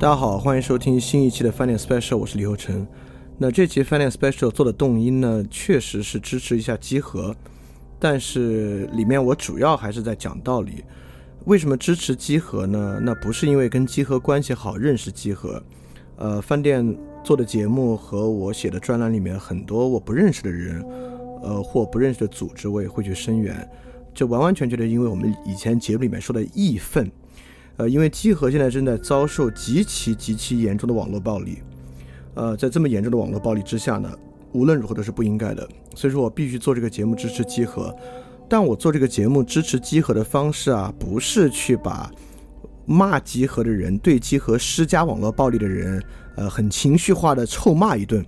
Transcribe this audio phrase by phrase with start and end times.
[0.00, 2.86] 大家好，欢迎收听新一期的 Finance Special，我是李厚成。
[3.36, 7.36] 那这期 Finance Special 做的动因呢，确实是支持一下集合，
[7.98, 10.82] 但是里面我主要还是在讲道理。
[11.44, 12.98] 为什么支持集合呢？
[13.02, 15.62] 那不是因为跟集合关系好，认识集合。
[16.16, 20.82] 呃，饭店做的节目和我写的专栏里面很多我不认识的人，
[21.42, 23.68] 呃，或不认识的组织，我也会去声援。
[24.14, 27.12] 这完完全全的因为我们以前节目里面说的义愤。
[27.80, 31.62] 呃，因为集合现在正在遭受极其极其严重的网络暴力，
[32.34, 34.12] 呃，在这么严重的网络暴力之下呢，
[34.52, 35.66] 无论如何都是不应该的。
[35.94, 37.96] 所以说我必须做这个节目支持集合，
[38.50, 42.10] 但我做这个节目支持集合的方式啊，不是去把
[42.84, 46.02] 骂集合的人、对集合施加网络暴力的人，
[46.36, 48.22] 呃，很情绪化的臭骂一顿，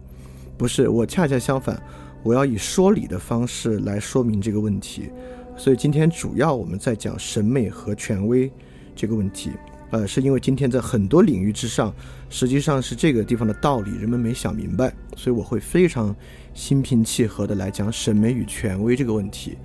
[0.56, 1.78] 不是，我恰恰相反，
[2.22, 5.10] 我要以说理的方式来说明这个问题。
[5.58, 8.50] 所以今天主要我们在讲审美和权威。
[8.94, 9.50] 这个问题，
[9.90, 11.94] 呃，是因为今天在很多领域之上，
[12.28, 16.14] 实际上是这个地方的道理，人们没想明白，所以我会非常
[16.54, 19.56] 心平气和的来讲审美与权威这个问题，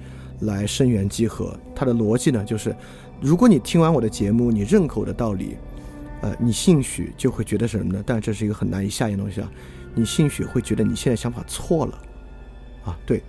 [0.42, 1.58] 来声援集合。
[1.76, 2.76] 它的逻辑呢，就是
[3.22, 5.58] 如果你听完我的节目，你认可我的道理，
[6.22, 8.04] 呃，你兴许就会觉得什么呢？
[8.06, 9.52] 但这是一个很难以下咽的东西啊，
[9.94, 12.02] 你兴许会觉得你现在想法错了，
[12.86, 13.22] 啊，对，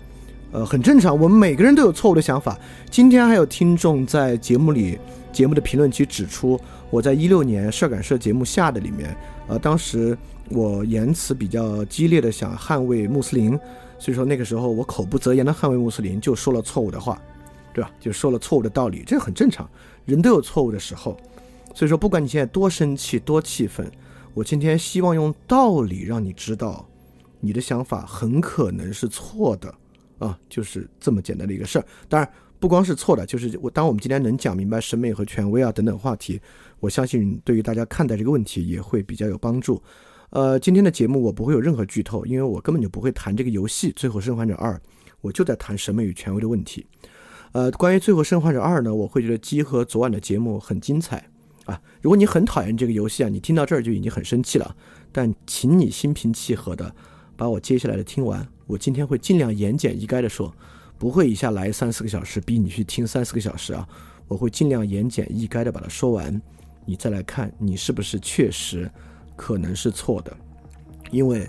[0.50, 2.58] 呃，很正常，我们每个人都有错误的想法。
[2.90, 4.98] 今天还有听众在节目里。
[5.30, 6.58] 节目的评论区指出，
[6.90, 9.14] 我在一六年社感社节目下的里面，
[9.46, 10.16] 呃，当时
[10.48, 13.50] 我言辞比较激烈的想捍卫穆斯林，
[13.98, 17.20] 所以说那个时候我口不择言的捍卫穆斯林，就说了错误的话，
[17.72, 17.90] 对吧？
[18.00, 19.68] 就说了错误的道理，这很正常，
[20.06, 21.16] 人都有错误的时候。
[21.72, 23.88] 所以说，不管你现在多生气、多气愤，
[24.34, 26.84] 我今天希望用道理让你知道，
[27.38, 29.72] 你的想法很可能是错的
[30.18, 31.84] 啊，就是这么简单的一个事儿。
[32.08, 32.30] 当然。
[32.60, 33.70] 不光是错的，就是我。
[33.70, 36.40] 当我们今天能讲明白审美和权威啊等等话题，
[36.80, 39.80] 我相信对于大家看待这个问题也会比较有帮助。
[40.30, 44.74] 呃，今天的节目我不会有任何剧透，因为我根本就不会谈这个游戏《最后生还者二》，
[45.20, 46.84] 我就在谈审美与权威的问题。
[47.52, 51.30] 呃，关于《最后生还者二》呢，我会觉得基和昨晚的节目很精彩
[51.64, 51.80] 啊。
[52.02, 54.74] 如果你很讨厌这个游戏啊，你听到这儿就已经很生气了。
[55.12, 56.92] 但请你心平气和的
[57.36, 58.44] 把我接下来的听完。
[58.68, 60.54] 我今天会尽量言简意赅的说。
[61.00, 63.88] 不会一下来三四个小时，逼你去听三四个小时啊！
[64.26, 66.42] 我会尽量言简意赅的把它说完，
[66.84, 68.90] 你再来看你是不是确实
[69.36, 70.36] 可能是错的。
[71.12, 71.48] 因为，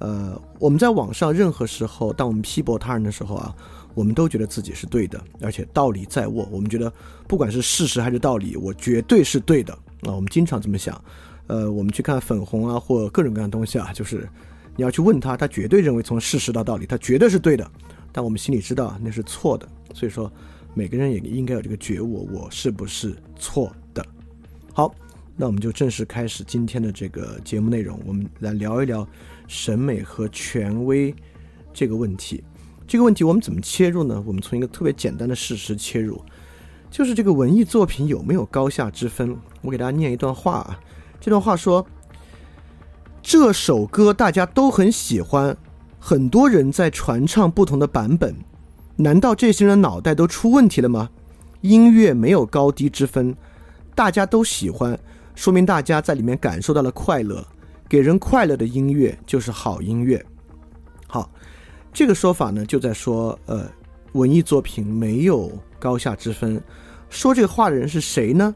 [0.00, 3.56] 呃，我们在网上任何时候，当我们批驳他人的时候啊，
[3.94, 6.46] 我们都觉得自己是对的，而且道理在握。
[6.52, 6.92] 我们觉得
[7.26, 10.12] 不管是事实还是道理，我绝对是对的啊！
[10.12, 11.02] 我们经常这么想。
[11.46, 14.28] 呃，我们去看粉红啊，或各种各样的东西啊，就是
[14.76, 17.70] 你要去问他，他绝对认为从事实到道理，他绝对是对的。
[18.12, 20.32] 但我们心里知道那是错的，所以说
[20.74, 24.04] 每个人也应该有这个觉悟，我是不是错的？
[24.72, 24.94] 好，
[25.36, 29.06] 那我们就正式开始今天的这个节目内容，我们来聊一聊
[29.46, 31.14] 审美和权威
[31.72, 32.42] 这个问题。
[32.86, 34.20] 这个问题我们怎么切入呢？
[34.26, 36.20] 我们从一个特别简单的事实切入，
[36.90, 39.36] 就是这个文艺作品有没有高下之分？
[39.62, 40.80] 我给大家念一段话啊，
[41.20, 41.86] 这段话说：
[43.22, 45.56] 这首歌大家都很喜欢。
[45.98, 48.34] 很多人在传唱不同的版本，
[48.96, 51.10] 难道这些人脑袋都出问题了吗？
[51.60, 53.36] 音乐没有高低之分，
[53.94, 54.98] 大家都喜欢，
[55.34, 57.46] 说明大家在里面感受到了快乐，
[57.86, 60.24] 给人快乐的音乐就是好音乐。
[61.06, 61.30] 好，
[61.92, 63.70] 这个说法呢，就在说，呃，
[64.12, 66.58] 文艺作品没有高下之分。
[67.10, 68.54] 说这个话的人是谁呢？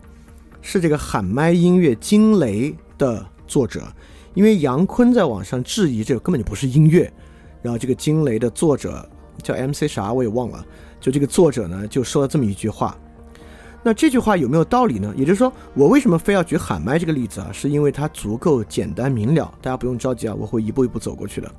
[0.62, 3.82] 是这个喊麦音乐惊雷的作者，
[4.34, 7.10] 因为杨坤在网上质疑这个根本就不是音乐。
[7.62, 9.08] 然后这个惊雷的作者
[9.42, 10.62] 叫 MC 啥我也忘了，
[11.00, 12.94] 就这个作者呢就说了这么一句话，
[13.82, 15.14] 那这句话有没有道理呢？
[15.16, 17.48] 也就是说，我为什么非要举喊麦这个例子啊？
[17.54, 21.50] 是因为它足够简单明了，大家不用着急啊，我会一步一步走过去的。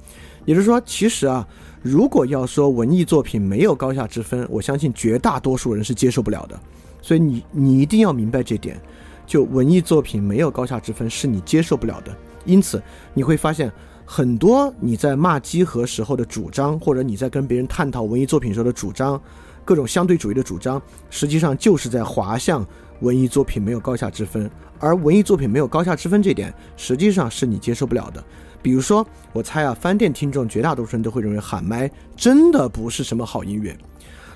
[0.45, 1.47] 也就是说，其实啊，
[1.81, 6.59] 如果要说文艺作品没有高下之分，我相信绝大多数人是接受不了的。
[7.01, 8.79] 所以你你一定要明白这点，
[9.25, 12.15] 就文艺作品没有高下之分是你接受不了的。
[12.45, 12.81] 因此
[13.13, 13.71] 你会发现。
[14.07, 19.19] 很多你在骂基和时候的主张，或者你在跟别人探讨文艺作品时候的主张，
[19.65, 22.63] 各种相对主义的主张，实际上就是在滑向
[22.99, 24.47] 文艺作品没有高下之分。
[24.77, 28.23] 而文艺作品没有高下之分这点，实际上是你接受不了的。
[28.61, 29.03] 比如说，
[29.33, 33.75] 我猜啊，饭店听众绝大多数人都会认为喊麦真的不是什么好音乐。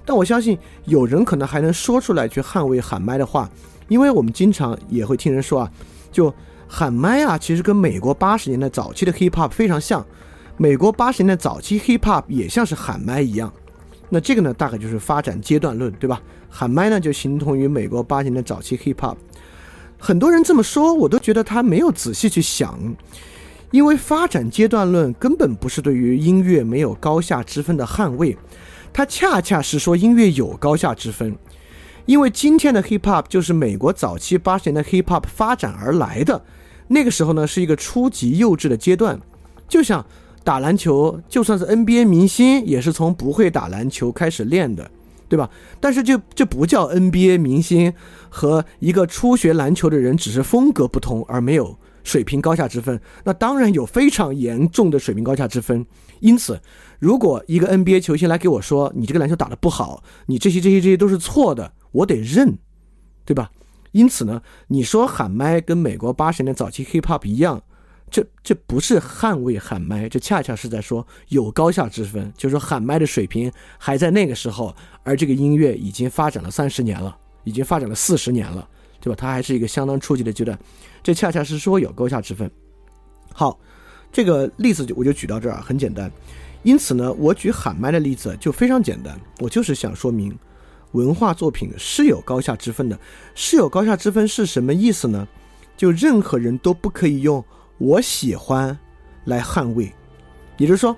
[0.04, 3.48] 但我相信有人可能还能说出来去捍卫喊麦的话，
[3.88, 5.72] 因为我们经常也会听人说啊，
[6.12, 6.34] 就。
[6.72, 10.06] 喊麦啊，其实跟美国八十年代早期的 hip hop 非常像。
[10.56, 13.52] 美国八十年代早期 hip hop 也像是喊麦一样。
[14.10, 16.22] 那这个呢，大概就是发展阶段论，对吧？
[16.48, 19.16] 喊麦呢，就形同于美国八十年代早期 hip hop。
[19.98, 22.96] 很多人这么说，我都觉得他没有仔细去想，
[23.72, 28.38] 因为发展阶段论根本不是对于音乐没有高下之分的捍卫，
[28.94, 31.36] 它恰恰是说音乐有高下之分。
[32.06, 36.42] 因为今天的 hip hop 就是美国早期八十年的 hip hop 发展而来的，
[36.90, 39.18] 那个时候呢是一个初级幼稚的阶段，
[39.68, 40.06] 就像
[40.44, 44.90] 打篮球，就算是 NBA 明星也是从不会打篮球开始练的，
[45.28, 45.50] 对吧？
[45.80, 47.94] 但是就这不叫 NBA 明星
[48.30, 55.86] 和一个初学篮球的人只是风格不同而没有水平高下之分，那当然有非常严重的水平高下之分。
[56.22, 56.60] 因此，
[56.98, 61.72] 如果一个 NBA 球星来给我说你这个篮球打得不好，你这些这些这些都是错的。
[61.92, 62.58] 我得认，
[63.26, 63.52] 对吧？
[63.92, 67.62] 因此呢，你说喊麦跟美国八十年代早期 hip hop 一样，
[68.12, 78.68] 这这不是捍卫喊麦，这恰恰是在说有高下之分，就是说喊麦的水平还在那个时候，而这个音乐已经发展了三十年了，已经发展了四十年了，
[79.00, 79.16] 对吧？
[79.20, 80.58] 它还是一个相当初级的阶段，
[81.02, 82.50] 这恰恰是说有高下之分。
[83.34, 83.60] 好，
[84.12, 86.12] 这个例子就我就举到这儿，很简单。
[86.62, 90.38] 因此呢，我举喊麦的例子就非常简单，我就是想说明。
[90.92, 93.00] 文化作品是有高下之分的，
[93.36, 95.28] 是有高下之分是什么意思呢？
[95.78, 97.44] 就任何人都不可以用
[97.78, 98.78] “我喜欢”
[99.26, 99.94] 来捍卫，
[100.58, 100.96] 也就是说，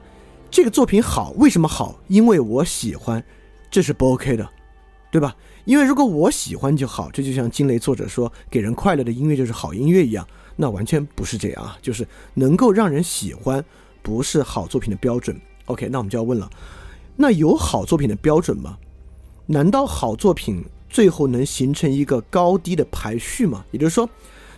[0.49, 1.99] 这个作品好，为什么好？
[2.07, 3.23] 因为我喜欢，
[3.69, 4.49] 这是不 OK 的，
[5.11, 5.35] 对吧？
[5.65, 11.77] 因为如果我喜欢就好，这就像惊雷作者说“给人快乐的音乐就是好音乐”一样，那完全不是这样啊！
[11.81, 13.63] 就是能够让人喜欢，
[14.01, 15.39] 不是好作品的标准。
[15.65, 16.49] OK，那我们就要问了，
[17.15, 18.77] 那有好作品的标准吗？
[19.51, 23.65] 难道好作品最后能形成一个高低的排序吗？
[23.71, 24.09] 也就是说，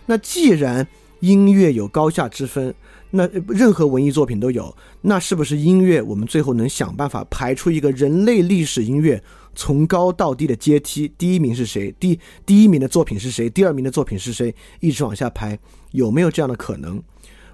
[0.06, 0.86] 那既然
[1.18, 2.72] 音乐有高下之分，
[3.10, 9.20] 那任何文艺作品都有，那是不是音乐我们最后能想办法排出一个人类历史音乐
[9.56, 11.12] 从高到低的阶梯？
[11.18, 11.92] 第一名是谁？
[11.98, 13.50] 第第一名的作品是谁？
[13.50, 14.54] 第二名的作品是谁？
[14.78, 15.58] 一直往下排，
[15.90, 17.02] 有没有这样的可能？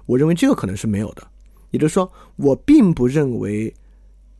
[0.05, 1.27] 我认为这个可能是没有的。
[1.71, 3.73] 也就是说，我并不认为。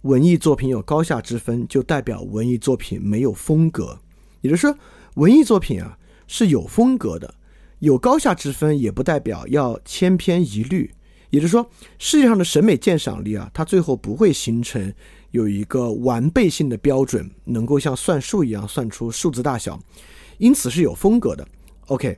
[0.01, 3.99] 文艺作品有高下之分，就代表文艺作品没有风格。
[4.41, 4.75] 也就是说，
[5.15, 7.33] 文艺作品啊是有风格的，
[7.79, 10.91] 有高下之分，也不代表要千篇一律。
[11.29, 11.69] 也就是说，
[11.99, 14.93] 世界上的审美鉴赏力啊，它最后不会形成
[15.29, 19.79] 有一个完备性的标准，能够像算数一样算出数字大小，
[20.39, 21.47] 因此是有风格的。
[21.87, 22.17] OK，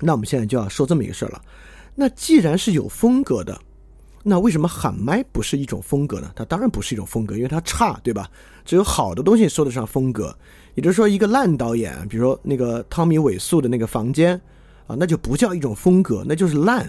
[0.00, 1.42] 那我们现在就要说这么一个事儿了。
[1.94, 3.58] 那既然是有风格的，
[4.28, 6.28] 那为什么喊麦不是一种风格呢？
[6.34, 8.28] 它当然不是一种风格，因为它差，对吧？
[8.64, 10.36] 只有好的东西说得上风格。
[10.74, 14.34] 也就是说，一个烂导演，比如说那个汤米·韦素的那个房间
[14.88, 16.84] 啊，那就不叫一种风格，那就是烂。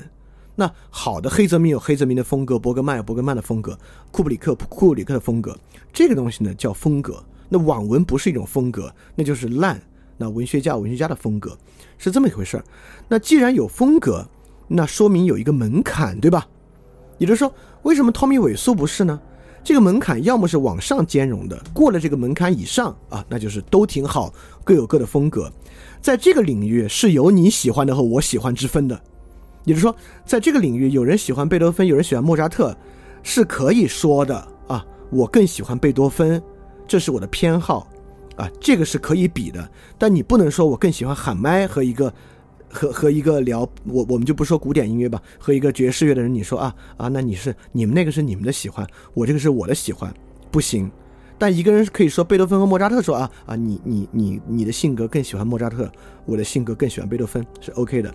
[0.55, 3.77] 那好的黑泽明有黑泽明的风格，伯格曼有伯格曼的风格，
[4.09, 5.55] 库布里克库布里克的风格，
[5.93, 7.23] 这个东西呢叫风格。
[7.49, 9.79] 那网文不是一种风格，那就是烂。
[10.17, 11.55] 那文学家文学家的风格
[11.99, 12.63] 是这么一回事儿。
[13.07, 14.27] 那既然有风格，
[14.67, 16.47] 那说明有一个门槛，对吧？
[17.17, 17.51] 也就是说，
[17.83, 19.19] 为什么汤米·韦素不是呢？
[19.63, 24.33] 这个门槛要么是往上兼容的，过了这个门槛以上啊，那就是都挺好，
[24.63, 25.51] 各有各的风格。
[25.99, 28.97] 在这个领域是有你喜欢的和我喜欢之分的。
[29.65, 29.93] 也就是说，
[30.25, 32.73] 在这个领域，有人喜欢贝多芬，有人喜欢莫扎特，
[33.23, 34.85] 是可以说的啊。
[35.09, 36.41] 我更喜欢贝多芬，
[36.87, 37.87] 这是我的偏好
[38.37, 39.69] 啊，这个是可以比的。
[39.97, 42.13] 但你不能说我更喜欢喊麦和一个。
[42.69, 50.13] 和和一个聊我我们就不说古典音乐吧，和一个爵士乐的人你说啊啊，那你是你们那个是你们的喜欢，我这个是我的喜欢，
[50.51, 50.91] 不行。
[51.37, 55.89] 但一个人可以说贝多芬和莫扎特说啊啊，你你你你的性格更喜欢莫扎特，
[56.25, 58.13] 我的性格更喜欢贝多芬是 OK 的。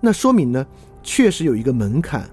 [0.00, 0.66] 那说明呢，
[1.02, 2.28] 确实有一个门槛，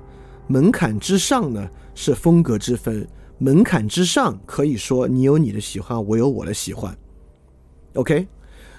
[0.48, 3.08] 门槛之上呢是风格之分，
[3.40, 6.98] 门槛之上可以说你有你的喜欢，我有我的喜欢
[7.94, 8.26] ，OK。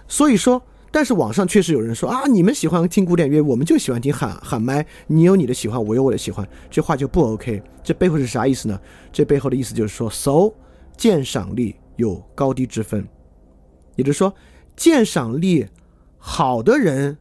[0.07, 0.63] 所以说。
[0.91, 4.87] 但是网上确实有人说啊，你们喜欢听古典乐，我们就喜欢听喊喊麦。
[5.07, 7.63] 你有你的喜欢，我有我的喜欢，这话就不 OK。
[7.85, 8.81] 这背后是啥意思呢？
[9.13, 10.53] 这背后的意思就是说，so
[10.97, 13.07] 鉴赏力有高低之分，
[13.97, 14.33] 也就是说，
[14.77, 15.67] 鉴赏力
[16.17, 17.17] 好的人，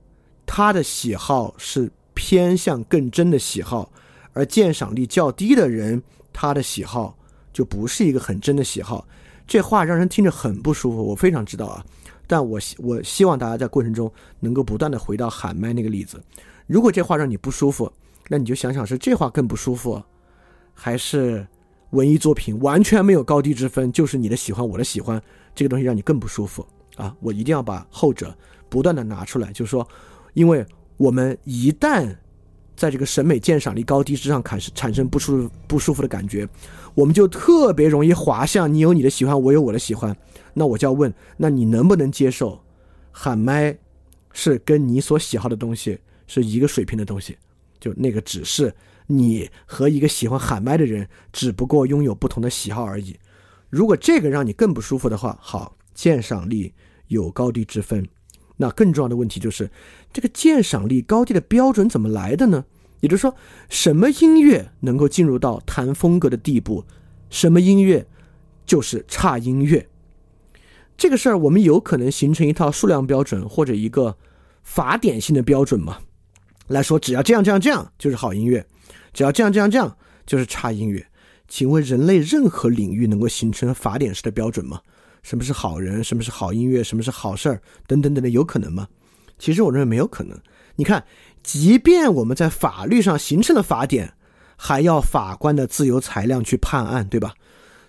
[0.45, 3.91] 他的喜好是偏向更真的喜好，
[4.33, 7.17] 而鉴赏力较低的人，他的喜好
[7.51, 9.07] 就不是一个很真的喜好。
[9.45, 11.85] 这话让人听着很不舒服，我非常知道啊。
[12.27, 16.21] 但我希我希望大家在过程中能够不断的回到喊麦那个例子。
[16.67, 17.91] 如果这话让你不舒服，
[18.27, 20.03] 那你就想想是这话更不舒服，
[20.73, 21.47] 还是
[21.91, 25.21] 文艺作品完全没有高低之分，就是你的喜欢我的喜欢
[25.55, 26.67] 这个东西让你更不舒服
[26.97, 27.15] 啊！
[27.21, 28.35] 我一定要把后者
[28.67, 29.87] 不断的拿出来，就是说，
[30.33, 30.65] 因为
[30.97, 32.13] 我们一旦
[32.75, 36.45] 在这个审美鉴赏力高低之上产生产生不舒不舒服的感觉，
[36.93, 40.13] 我们就特别容易滑向你有你的喜欢，我有我的喜欢。
[40.57, 42.63] 那我就要问，那你能不能接受，
[43.11, 43.77] 喊麦
[44.33, 47.37] 是跟你所喜好的东西是一个水平的东西，
[47.79, 48.73] 就那个只是
[49.05, 53.15] 你和一个喜欢喊麦的人，只不过拥有不同的喜好而已。
[53.69, 56.73] 如果这个让你更不舒服的话，好，鉴赏力
[57.07, 58.07] 有高低之分。
[58.57, 59.69] 那更重要的问题就是，
[60.11, 62.65] 这个鉴赏力高低的标准怎么来的呢？
[63.01, 63.35] 也就是说，
[63.69, 66.83] 什么音乐能够进入到谈风格的地步，
[67.29, 68.07] 什么音乐
[68.65, 69.87] 就是差音乐。
[70.97, 74.17] 这个事儿，我们有可能形成一套数量标准或者一个
[74.63, 75.99] 法典性的标准吗？
[76.67, 78.65] 来说，只要这样这样这样就是好音乐，
[79.13, 81.05] 只要这样这样这样就是差音乐。
[81.47, 84.81] 请问，人类任何领域能够形成法典式的标准吗？
[85.23, 86.03] 什么是好人？
[86.03, 86.83] 什么是好音乐？
[86.83, 87.61] 什么是好事儿？
[87.85, 88.87] 等等等等，有可能吗？
[89.37, 90.37] 其实我认为没有可能。
[90.75, 91.05] 你看，
[91.43, 94.15] 即便我们在法律上形成了法典，
[94.57, 97.33] 还要法官的自由裁量去判案，对吧？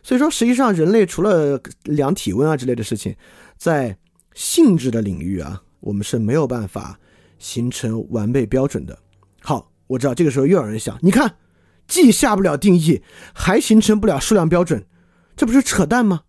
[0.08, 3.14] 所以说，实际上人类除了量体温啊之类的事情，
[3.58, 3.94] 在
[4.32, 6.98] 性质的领域啊，我们是没有办法
[7.38, 8.98] 形成完备标准的。
[9.42, 11.36] 好，我知道这个时候又有人想，你看，
[11.86, 13.02] 既下不了定义，
[13.34, 14.82] 还形成不了数量标准，
[15.36, 16.22] 这不是扯淡吗？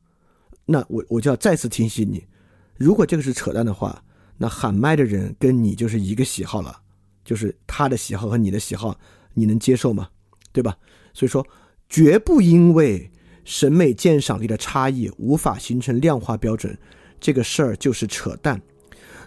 [0.66, 2.28] 那我我就要再次提醒你，
[2.76, 4.04] 如果这个是扯淡的话，
[4.36, 6.78] 那喊麦的人跟你就是一个喜好了，
[7.24, 9.00] 就是他的喜好和你的喜好，
[9.34, 10.10] 你能接受吗？
[10.52, 10.76] 对吧？
[11.14, 11.48] 所以说，
[11.88, 13.10] 绝不因为
[13.50, 16.78] 审美鉴赏力的差异无法形成量化标准，
[17.20, 18.62] 这个事儿就是扯淡。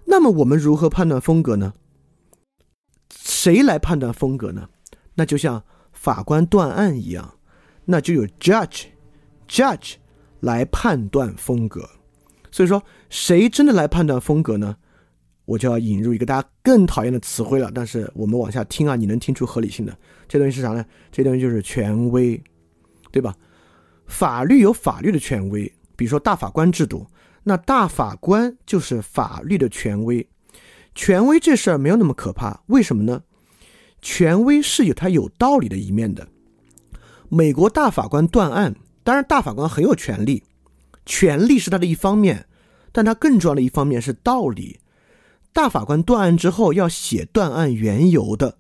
[0.05, 1.73] 那么我们如何判断风格呢？
[3.11, 4.69] 谁来判断风格呢？
[5.17, 7.35] 那就像法官断案一样，
[7.85, 9.95] 那就有 judge，judge。
[10.38, 11.88] 来判断风格，
[12.50, 14.76] 所以说谁真的来判断风格呢？
[15.45, 17.71] 我就要引入一个大家更讨厌的词汇了。
[17.73, 20.85] 但是我们往下听啊，你能听出合理性的这东西是啥呢？
[21.12, 22.43] 这东西就是权威，
[23.12, 23.33] 对吧？
[24.07, 27.07] 法律有法律的权威，比如说大法官制度，
[27.43, 30.29] 那大法官就是法律的权威。
[30.95, 33.23] 权威这事儿没有那么可怕，为什么呢？
[34.01, 36.29] 权威是有它有道理的一面的。
[37.29, 38.75] 美国大法官断案。
[39.05, 40.45] 当然，大法官很有权利，
[41.05, 42.47] 权力是他的一方面，
[42.93, 44.79] 但他更重要的一方面是道理。
[45.53, 48.59] 大法官断案之后要写断案缘由的，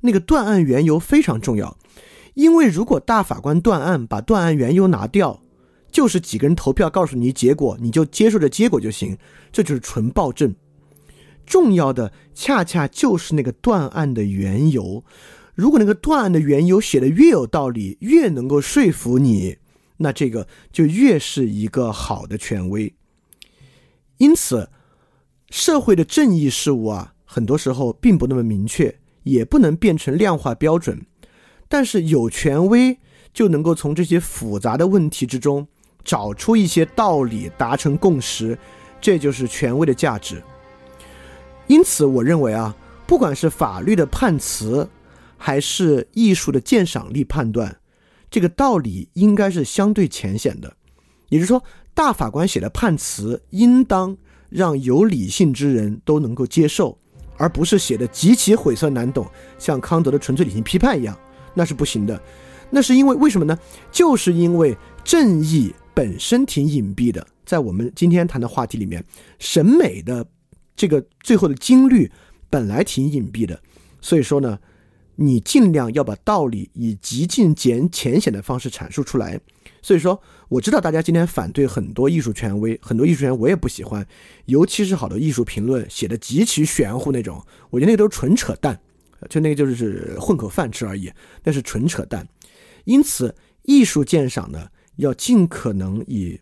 [0.00, 1.78] 那个断案缘由非常重要，
[2.38, 5.42] 因为如果大法官断案把断案缘由拿掉，
[5.90, 9.18] 就是几个人投票告诉你结果，你就接受这结果就行，
[9.50, 10.54] 这就是纯暴政。
[11.44, 15.02] 重要的恰恰就是那个断案的缘由，
[15.56, 19.56] 如果那个断案的缘由写的越有道理，越能够说服你。
[19.96, 22.94] 那这个就越是一个好的权威，
[24.18, 24.70] 因此，
[25.50, 31.04] 社会的正义事物啊，很多时候并不那么明确，也不能变成量化标准。
[31.68, 32.98] 但是有权威
[33.32, 35.66] 就能够从这些复杂的问题之中
[36.02, 38.58] 找出一些道理，达成共识，
[39.00, 40.42] 这就是权威的价值。
[41.66, 42.74] 因此，我认为啊，
[43.06, 44.88] 不管是法律的判词，
[45.36, 47.76] 还是艺术的鉴赏力判断。
[48.30, 50.76] 这个道理应该是相对浅显的，
[51.28, 51.62] 也就是说，
[51.94, 54.16] 大法官写的判词应当
[54.48, 56.98] 让有理性之人都能够接受，
[57.36, 59.26] 而不是写的极其晦涩难懂，
[59.58, 61.18] 像康德的纯粹理性批判一样，
[61.58, 62.18] 那是不行的。
[62.70, 63.58] 那是因为为什么呢？
[63.90, 69.04] 就是因为正义本身挺隐蔽的，在我们今天谈的话题里面，
[69.38, 70.24] 审美的
[70.76, 72.10] 这个最后的精律
[72.48, 73.60] 本来挺隐蔽的，
[74.00, 74.58] 所以说呢。
[75.20, 79.36] 你尽量要把道理以极尽简浅显的方式阐述出来，
[79.82, 84.06] 所以说我知道大家今天反对很多艺术权威，很多艺术权我也不喜欢，
[84.44, 88.78] 尤其是好多艺术评论写的极其玄乎那种，我觉得那都是纯扯淡，
[89.28, 91.12] 就那个就是混口饭吃而已，
[91.44, 92.26] 那是纯扯淡。
[92.84, 96.40] 因此，艺术鉴赏呢要尽可能以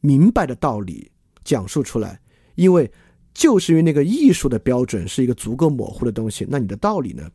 [0.00, 1.10] 明白的道理
[1.42, 2.20] 讲述出来，
[2.54, 2.90] 因为
[3.32, 7.30] 就是因为那个艺术的标准是一个足够模糊的东西，那你的道理呢？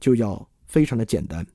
[0.00, 1.46] 就要非常的简单，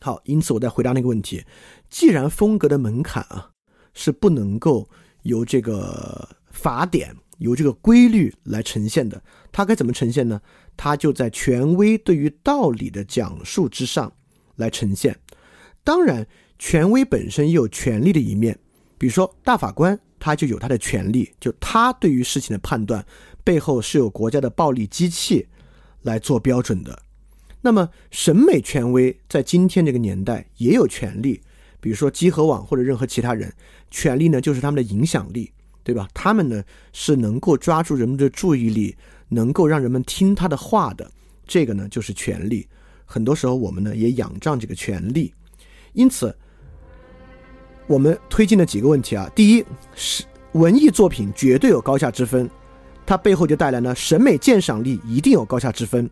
[0.00, 1.44] 好，因此我在回答那个问题，
[1.90, 3.50] 既然风格的门槛啊
[3.92, 4.88] 是不能够
[5.24, 10.40] 由这个法典、由这个规律来呈现的，它该怎么呈现呢？
[10.76, 14.12] 它就在权威对于道理的讲述之上
[14.56, 15.16] 来呈现。
[15.82, 16.26] 当然，
[16.58, 18.58] 权威本身也有权利的一面，
[18.98, 23.04] 比如说大法官他就有他的权利，就他对于事情的判断
[23.44, 25.46] 背后是有国家的暴力机器
[26.02, 27.02] 来做标准的。
[27.60, 31.40] 那么，审美权威在今天这个年代也有权利，
[31.80, 33.52] 比如说集合网或者任何其他人，
[33.90, 35.52] 权利呢就是他们的影响力，
[35.82, 36.08] 对吧？
[36.14, 38.96] 他们呢是能够抓住人们的注意力，
[39.28, 41.10] 能够让人们听他的话的，
[41.46, 42.66] 这个呢就是权利。
[43.04, 45.32] 很多时候我们呢也仰仗这个权利，
[45.92, 46.36] 因此，
[47.86, 49.30] 我们推进了几个问题啊。
[49.34, 49.64] 第一
[49.94, 52.50] 是文艺作品绝对有高下之分，
[53.04, 56.10] 它背后就带来呢，审美鉴赏力一定有高下之分。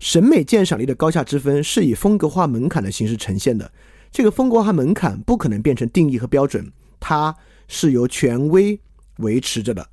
[0.00, 3.70] 审美鉴赏力的高下之分是以风格化门槛的形式呈现的。
[4.10, 7.32] 这个风格化门槛不可能变成定义和标准，它
[7.68, 8.78] 是由权威
[9.18, 9.88] 维持着的。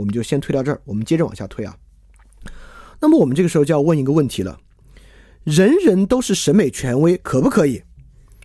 [0.00, 1.76] 我们就先推到这儿，我们接着往下推啊。
[2.98, 4.58] 那么我们这个时候就要问一个问题了：
[5.44, 7.82] 人人都是审美权威，可不可以？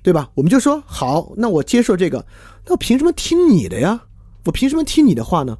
[0.04, 0.30] 对吧？
[0.36, 2.26] 我们就说好，那我接受这个，
[2.66, 4.04] 那我凭什么听你的呀？
[4.44, 5.58] 我凭什么听你的话呢？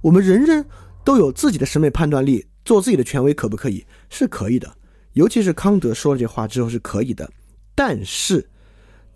[0.00, 0.66] 我们人人
[1.04, 3.86] 都有自己的审美判断力，做自己的权威，可不可以？
[4.10, 4.70] 是可以的。
[5.12, 7.30] 尤其是康德说了这话之后，是可以的。
[7.74, 8.46] 但是，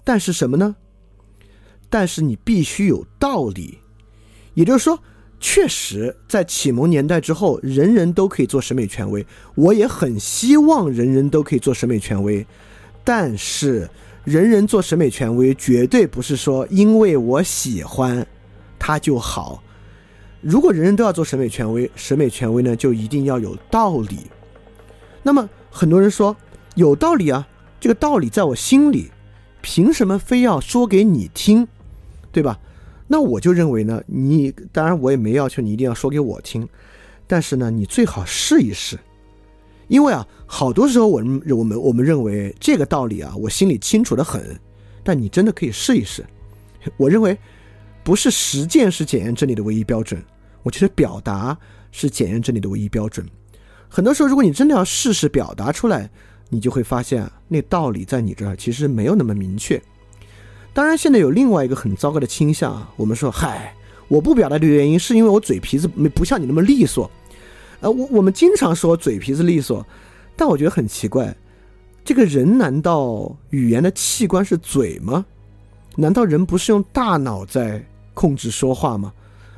[0.04, 0.76] 但是什么呢？
[1.88, 3.78] 但是你必须有道理。
[4.54, 4.98] 也就是说，
[5.40, 9.26] 确实在启蒙年代之后，人人都可以做审美权威。
[9.54, 12.46] 我也很希望人人都可以做审美权威，
[13.02, 13.88] 但是。
[14.22, 18.24] 人人做审美权威，绝对不是说因为我喜欢，
[18.78, 19.62] 他就好。
[20.42, 24.18] 如果人人都要做审美权威，审美权威呢就一定要有道理。
[25.22, 26.36] 那么很多人说
[26.74, 27.48] 有道理啊，
[27.80, 29.10] 这个道理在我心里，
[29.62, 31.66] 凭什么非要说给你听，
[32.30, 32.58] 对吧？
[33.12, 36.68] 那我就认为呢，你当然我也没要求你一定要说给我听，
[37.26, 38.96] 但是呢，你最好试一试。
[39.88, 44.56] 因为啊，好多时候我们我们我们认为这个道理啊，我心里清楚的很，
[45.02, 46.24] 但你真的可以试一试。
[46.96, 47.36] 我认为，
[48.04, 50.22] 不是实践是检验真理的唯一标准，
[50.62, 51.58] 我觉得表达
[51.90, 53.26] 是检验真理的唯一标准。
[53.88, 56.08] 很多时候，如果你真的要试试表达出来，
[56.48, 59.82] 你就会发现那道理在你这儿其实没有那么明确。
[60.72, 63.74] 当然，现在有另外一个很糟糕的倾向啊，我们说，嗨，
[64.08, 67.10] 我不表达的原因是因为我嘴皮子没不像你那么利索。
[67.80, 69.84] 呃，我我们经常说嘴皮子利索，
[70.36, 71.34] 但我觉得很奇怪，
[72.04, 75.26] 这个人难道语言的器官是嘴吗？
[75.96, 79.12] 难道人不是用大脑在控制说话吗？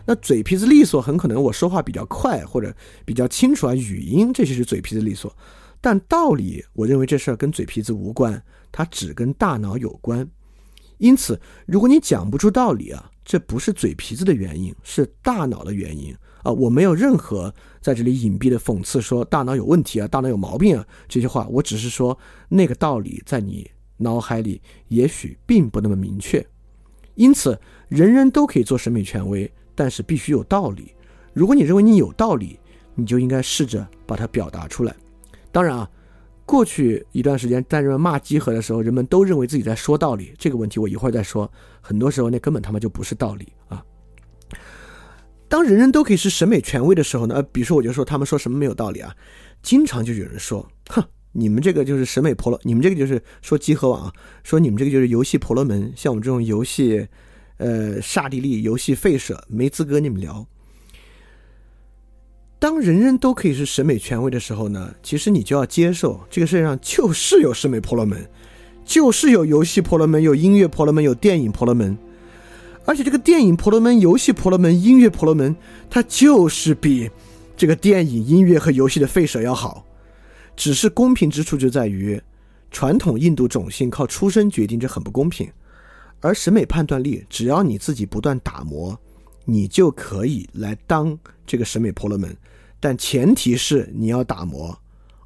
[0.07, 5.35] 那嘴皮子利索，很可能我说话比较快或者比较清楚啊，语音这些是嘴皮子利索，
[5.81, 10.27] 但道理，我认为这事儿跟嘴皮子无关，它只跟大脑有关。
[11.03, 16.15] 因此，如果你讲不出道理啊，这不是嘴皮子的原因，是大脑的原因。
[16.45, 22.17] 啊，我没有任何在这里隐蔽的讽刺说大脑有问题啊，大脑有毛病啊这些话，我只是说
[22.49, 26.45] 那个道理在你脑海里也许并不那么明确。
[27.17, 30.95] 因此，人人都可以做审美权威，但是必须有道理。
[31.33, 32.61] 如果你认为你有道理，
[32.95, 34.95] 你就应该试着把它表达出来。
[35.51, 35.91] 当然啊，
[36.53, 41.51] 过去一段时间在人们骂集合的时候，人们都认为自己在说道理，这个问题我一会儿再说。
[41.81, 43.83] 很多时候那根本他妈就不是道理啊。
[45.49, 47.37] 当人人都可以是审美权威的时候呢？
[47.37, 49.17] 呃，比如说我就说他们说什么没有道理啊，
[49.63, 54.13] 经常就有人说，哼，你们这个就是审美婆罗，你们这个就是说集合网，
[54.43, 57.09] 说你们这个就是游戏婆罗门，像我们这种游戏，
[57.57, 60.47] 呃，刹帝利游戏废舍，没资格跟你们聊。
[62.63, 68.25] 当人人都可以是审美权威的时候呢，其实你就要接受这个世界上就是有审美婆罗门，
[68.85, 71.99] 就是有游戏婆罗门，有音乐婆罗门，有电影婆罗门。
[72.85, 75.57] 而且这个电影婆罗门、游戏婆罗门、音乐婆罗门，
[75.91, 77.11] 它就是比
[77.57, 79.85] 这个电影、音乐和游戏的费舍要好。
[80.55, 82.23] 只是公平之处就在于，
[82.71, 85.51] 传统印度种姓靠出生决定，这很不公平。
[86.21, 88.97] 而审美判断力，只要你自己不断打磨，
[89.45, 92.33] 你就可以来当这个审美婆罗门。
[92.83, 94.77] 但前提是你要打磨，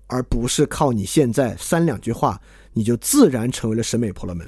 [0.08, 2.38] 而不是靠你现在三两句话，
[2.74, 4.46] 你就自然成为了审美婆罗门。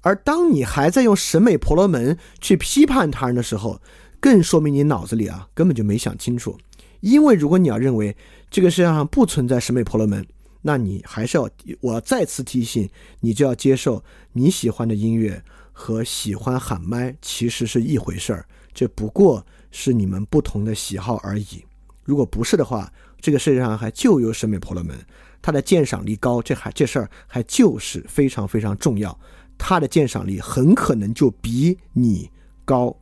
[0.00, 3.80] 而当你还在用审美婆罗门去批判他人的时候，
[4.20, 6.56] 更说明你脑子里啊根本就没想清楚。
[7.00, 8.16] 因为如果你要认为
[8.48, 10.24] 这个世界上不存在审美婆罗门，
[10.62, 11.50] 那你还是要
[11.80, 21.64] 我要再次提醒你，就要接受你喜欢的音乐和喜欢喊麦其实是一回事儿，这不过是你们不同的喜好而已。
[22.04, 24.94] 如果不是的话，这个世界上还就有审美婆罗门，
[25.40, 29.18] 他的鉴赏力高，这还这事儿还就是非常非常重要。
[29.56, 32.30] 他的鉴赏力很可能就比你
[32.64, 32.94] 高。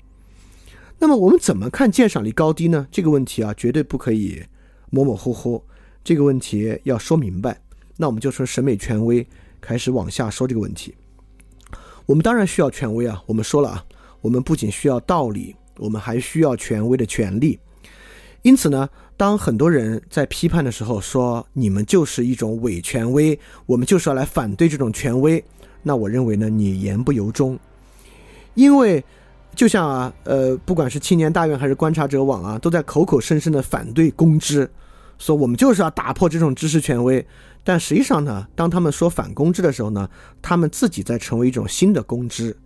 [0.99, 2.87] 那么我们怎么看鉴赏力高低呢？
[2.93, 4.41] 这个问题啊，绝对不可以
[4.91, 5.65] 模模糊糊。
[6.05, 7.61] 这个问题要说明白。
[7.97, 9.27] 那我们就从审美权威
[9.61, 10.95] 开始往下说这个问题。
[12.07, 13.21] 我们当然需要权威啊。
[13.27, 13.85] 我们说了啊，
[14.21, 17.59] 我们不仅需要道理，我们还需要权威的权利。
[18.43, 25.43] 因此呢，当很多人在批判的时候说你们就是一种伪权威，我们就是要来反对这种权威。
[25.83, 27.59] 那我认为呢，你言不由衷，
[28.55, 29.05] 因为
[29.55, 34.69] 就像啊，呃，不管是青年大院还是观察者网啊，都在口口声声的反对公知，
[35.19, 37.25] 说我们就是要打破这种知识权威。
[37.65, 40.09] 但实际上呢，当他们说反公知的时候呢，
[40.41, 42.57] 他们自己在成为一种新的公知，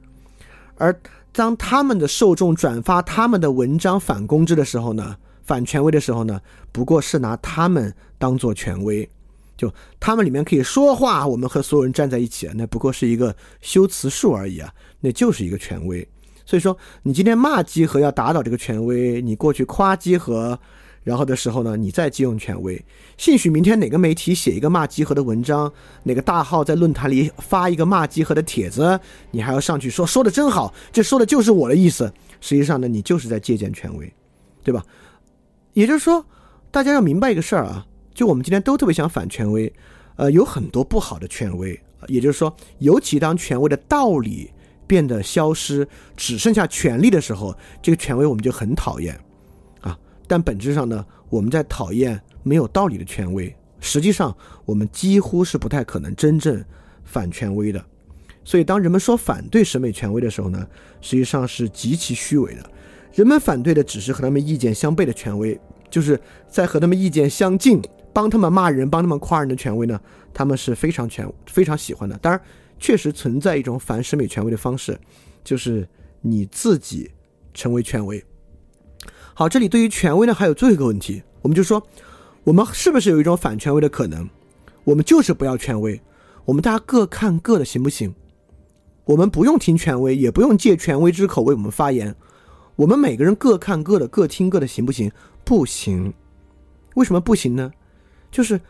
[0.77, 0.99] 而
[1.33, 6.41] 当他们的受众转发他们的文章反公知的时候呢，反权威的时候呢，
[6.73, 9.09] 不过是拿他们当做权威，
[9.57, 16.07] 就他们里面可以说话，我们和所有人站在一起，那不过是一个修辞术而已啊，那就是一个权威。
[16.45, 20.59] 所以说，你今天骂集合要打倒这个权威，你过去夸集合，
[21.03, 22.85] 然后的时候呢，你再借用权威。
[23.17, 28.99] 兴许明天哪个媒体写一个骂集合的文章，哪个大号在论坛里发一个骂集合的帖子，
[29.31, 32.13] 你还要上去说说的真好，这说的就是我的意思。
[32.41, 34.13] 实际上呢，你就是在借鉴权威，
[34.63, 34.85] 对吧？
[35.77, 36.25] 也就是说，
[36.71, 39.71] 大家要明白一个事儿啊，就我们今天都特别想反权威，
[40.17, 41.79] 呃，有很多不好的权威。
[42.09, 44.51] 也就是说，尤其当权威的道理。
[44.89, 45.85] 变得消失，
[46.17, 49.19] 只剩下权力的时候，这个权威我们就很讨厌，
[49.81, 49.99] 啊！
[50.29, 53.53] 但本质上呢，我们在讨厌没有道理的权威。
[53.81, 54.33] 实际上，
[54.65, 56.65] 我们几乎是不太可能真正
[57.03, 57.85] 反权威的。
[58.45, 60.65] 所以，当人们说反对审美权威的时候呢，
[61.01, 62.71] 实际上是极其虚伪的。
[63.17, 65.59] 人们反对的只是和他们意见相悖的权威，
[65.91, 70.01] 就是在和他们意见相近、帮他们骂人、帮他们夸人的权威呢，
[70.33, 72.17] 他们是非常权非常喜欢的。
[72.19, 72.41] 当然。
[72.79, 75.01] 确实存在一种反审美权威的方式，
[75.43, 75.89] 就是
[76.21, 77.11] 你自己
[77.55, 78.23] 成为权威。
[79.33, 81.83] 好，这里对于权威呢，还有最后一个问题，我们就说，
[82.45, 84.29] 我们是不是有一种反权威的可能？
[84.85, 85.99] 我们就是不要权威，
[86.45, 88.15] 我们大家各看各的，行不行？
[89.07, 92.15] 我们不用听权威，也不用借权威之口为我们发言，
[92.77, 95.11] 我们每个人各看各的，各听各的，行不行？
[95.45, 96.13] 不行。
[96.95, 97.73] 为什么不行呢？
[98.31, 98.61] 就是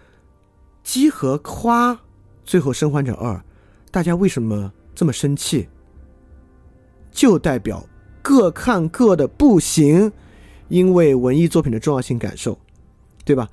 [0.83, 2.01] 鸡和夸，
[2.45, 3.45] 最后生还者二。
[3.91, 5.69] 大家为什么这么生气？
[7.11, 7.85] 就代表
[8.23, 10.13] 各看各的不行，
[10.69, 12.59] 因为文艺作品的重要性感受，
[13.25, 13.49] 对吧？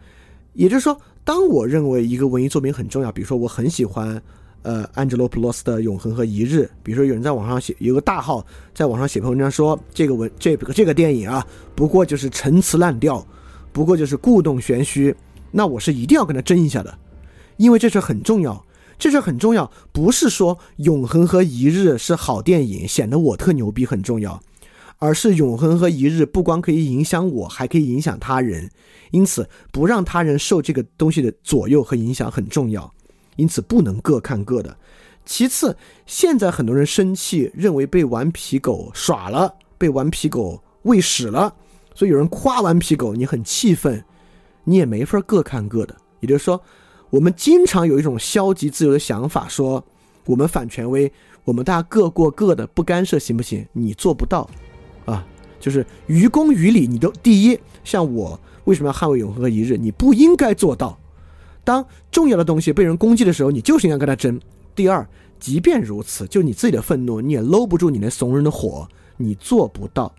[0.53, 4.21] 也就是说，当我认为一个文艺作品很重要，比如说我很喜欢
[4.63, 11.45] 呃安吉洛普罗斯的《永恒和一日》，比如说有人在网上写，有个大号在网上写篇文章说这个文这个这个电影啊，
[11.76, 13.26] 不过就是陈词滥调，
[13.71, 15.15] 不过就是故弄玄虚，
[15.52, 16.97] 那我是一定要跟他争一下的，
[17.58, 18.65] 因为这是很重要。
[18.99, 24.39] 这是很重要，不是说《永恒和一日》是好电影，显得我特牛逼很重要，
[24.97, 28.69] 而是《永恒和一日》不光可以影响我，还可以影响他人，
[29.12, 32.89] 因此不让他人受这个东西的左右和影响很重要，
[33.36, 34.78] 因此不能各看各的。
[35.26, 41.54] 其次，现在很多人生气，认为被顽皮狗耍了，被顽皮狗喂屎了，
[41.96, 44.04] 所以有人夸顽皮狗，你很气愤，
[44.63, 46.62] 你也没法各看各的，也就是说。
[47.10, 49.86] 我们经常有一种消极自由的想法，说
[50.26, 53.63] 我们反权威，我们大家各过各的，不干涉，行不行？
[53.72, 54.50] 你做不到，
[55.06, 55.24] 啊，
[55.60, 59.78] 就是于公于理，你都第一，像我为什么要捍卫永恒和一日？
[59.78, 60.98] 你不应该做到。
[61.63, 64.39] 当重要的东西被人攻击的时候，你就是应该跟他争。
[64.76, 65.08] 第二，
[65.39, 70.13] 即便如此，就你自己的愤怒，你也搂不住你那怂人的火，你做不到。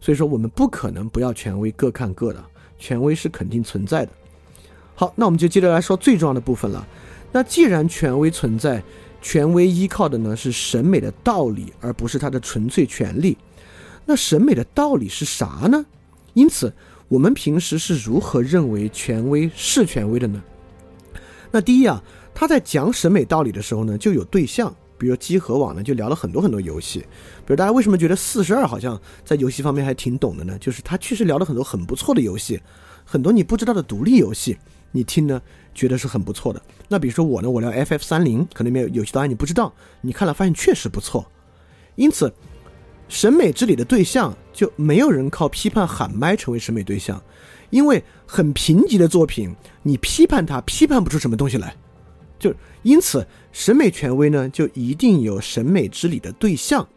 [0.00, 2.44] 所以说，我们不可能不要权威，各看各的，
[2.78, 4.12] 权威是肯定存在的。
[4.94, 6.86] 好，那我们就接着来说最重要的部分了。
[7.32, 8.82] 那既然权威存在，
[9.20, 13.36] 权威依靠的呢是审美的道理，而不是它的纯粹权利。
[14.04, 15.84] 那审美的道理是啥呢？
[16.34, 16.72] 因此，
[17.08, 20.42] 我们平时是如何认为权威是权威的呢？
[21.50, 22.02] 那第一啊，
[22.34, 27.00] 他在讲审美道理的时候呢，就有对象，比如机核网呢就聊了很多很多游戏。
[27.00, 30.58] 比如大家为什么觉得四十二好像在游戏方面还挺懂的呢？
[30.58, 32.60] 就是他确实聊了很多很不错的游戏，
[33.04, 34.56] 很多你不知道的独立游戏。
[34.92, 35.42] 你听呢，
[35.74, 36.62] 觉得是很不错的。
[36.88, 41.26] 那比如说我呢，我聊 FF 三零，可能没有有些导演你不知道，你看了发现确实不错。
[41.96, 42.32] 因此，
[43.08, 47.22] 审美之理的对象就没有人靠批判喊麦成为审美对象，
[47.68, 51.76] 因为很贫瘠的作品，你批判它批判不出什么东西来。
[52.38, 56.88] 就因此，审美权威呢，就一定有审美之理的对象。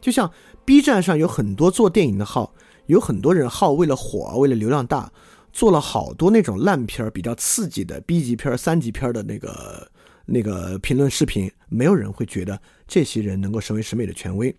[0.00, 0.30] 就像
[0.64, 2.54] B 站上有很多做电影的号，
[2.86, 5.10] 有很多人号为了火，为了流量大。
[5.50, 9.90] 做了好多那种烂片儿，比较刺激的 B 级片儿、三级片儿的那个
[10.24, 14.54] 那个评论视频，没有人会觉得这些人能够成为审美的权威。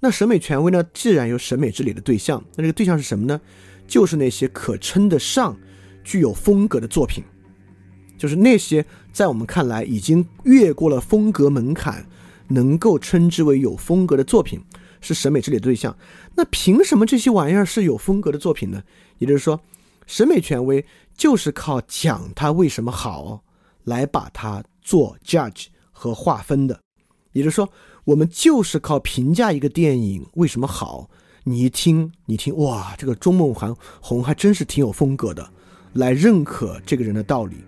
[0.00, 0.82] 那审美权威呢？
[0.94, 3.40] 既然有审美治理的对象，那这个对象是什么呢？
[3.86, 5.56] 就是那些可称得上
[6.02, 7.22] 具有风格的作品，
[8.16, 12.06] 就是那些在我们看来已经越过了风格门槛，
[12.48, 14.60] 能够称之为有风格的作品，
[15.00, 15.96] 是审美治理的对象。
[16.34, 18.82] 那凭什么这些玩意儿是有风格的作品呢？
[19.18, 19.60] 也就是说。
[20.06, 20.84] 审美权威
[21.16, 23.44] 就是靠讲它为什么好，
[23.84, 26.80] 来把它做 judge 和划分的。
[27.30, 27.70] 也就是说，
[28.10, 31.08] 我们就是靠评价一个电影为什么好，
[31.44, 35.48] 你一听，你听，哇，这个钟孟涵红还真是挺有风格的，
[35.92, 37.58] 来认可这个人的道理。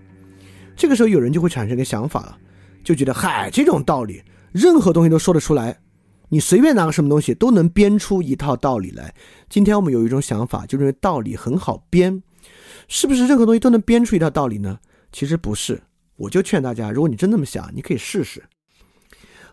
[0.74, 2.36] 这个时候，有人就会产生一个想法了，
[2.82, 5.78] 就觉得，嗨，这种道理，任何东西都说得出来，
[6.28, 9.14] 你随便拿个什么东西都能编出一套道理来。
[9.48, 12.20] 今天我们有一种想法，就认为道理很好编，
[12.88, 14.80] 是不是任何东西都能编出一套道理呢？
[15.12, 15.80] 其实不是。
[16.16, 18.42] 我就劝大家，如果你真那么想，你可以试试。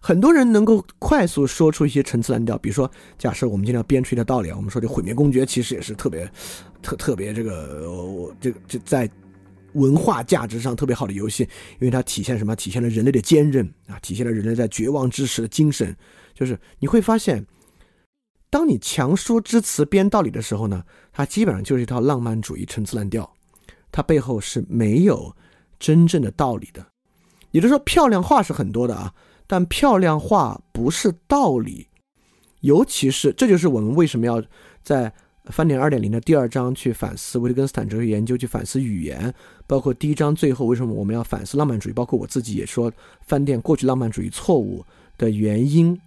[0.02, 6.30] 很多人能够快速说出一些陈词滥调，比如说，假设我们今天要编出一套道理，我们说这毁灭公爵其实也是特别、
[6.82, 9.10] 特特别这个，我这个这在
[9.74, 11.44] 文化价值上特别好的游戏，
[11.80, 12.56] 因为它体现什么？
[12.56, 15.96] 体现了人类的坚韧啊，体现了人类在绝望之时的精神。
[16.34, 17.46] 就是你会发现，
[18.50, 23.32] 当你强说之词编道理的时候呢，它基本上就是一套浪漫主义陈词滥调，
[23.92, 25.36] 它背后是没有
[25.78, 26.86] 真正的道理的。
[27.52, 29.14] 也就是说，漂亮话是很多的啊。
[29.52, 31.88] 但漂亮话不是道理，
[32.60, 34.44] 尤其是这就是我们为什么要
[34.84, 35.12] 在
[35.46, 39.34] 翻点二点零的第二章去反思维特根斯坦哲学研究，去反思语言，
[39.66, 42.94] 包括第一章最后为什么我们要反思浪漫主义，包括我自己也说
[43.26, 44.86] 翻店过去浪漫主义错误
[45.18, 46.00] 的原因，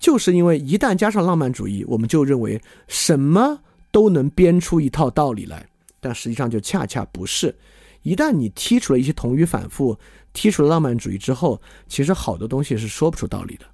[0.00, 2.58] 就是因为一旦加上浪漫主义，我们就认为
[2.88, 5.68] 什么都能编出一套道理来，
[6.00, 7.54] 但实际上就恰恰不是。
[8.00, 9.98] 一旦你剔除了一些同语反复。
[10.34, 13.66] 剔除了浪漫主义之后，其实好多东西是说不出道理的。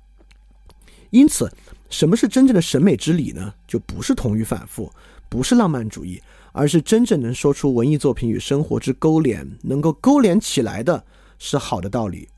[1.10, 1.50] 因此，
[1.88, 3.54] 什么是真正的审美之理呢？
[3.66, 4.92] 就不是同于反复，
[5.28, 6.20] 不是浪漫主义，
[6.52, 11.02] 而是真正能说出文艺作品与生活之勾连，能够勾连起来的
[11.38, 12.28] 是好的道理。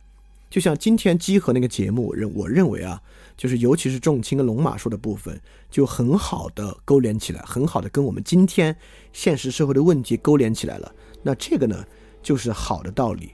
[0.49, 3.01] 就像今天集合那个节目，认我认为啊，
[3.37, 8.77] 就是尤其是重青跟龙马说的部分，就很好的勾连起来，很好的跟我们今天
[9.13, 10.93] 现实社会的问题勾连起来了。
[11.23, 11.85] 那这个呢，
[12.23, 13.33] 就是好的道理。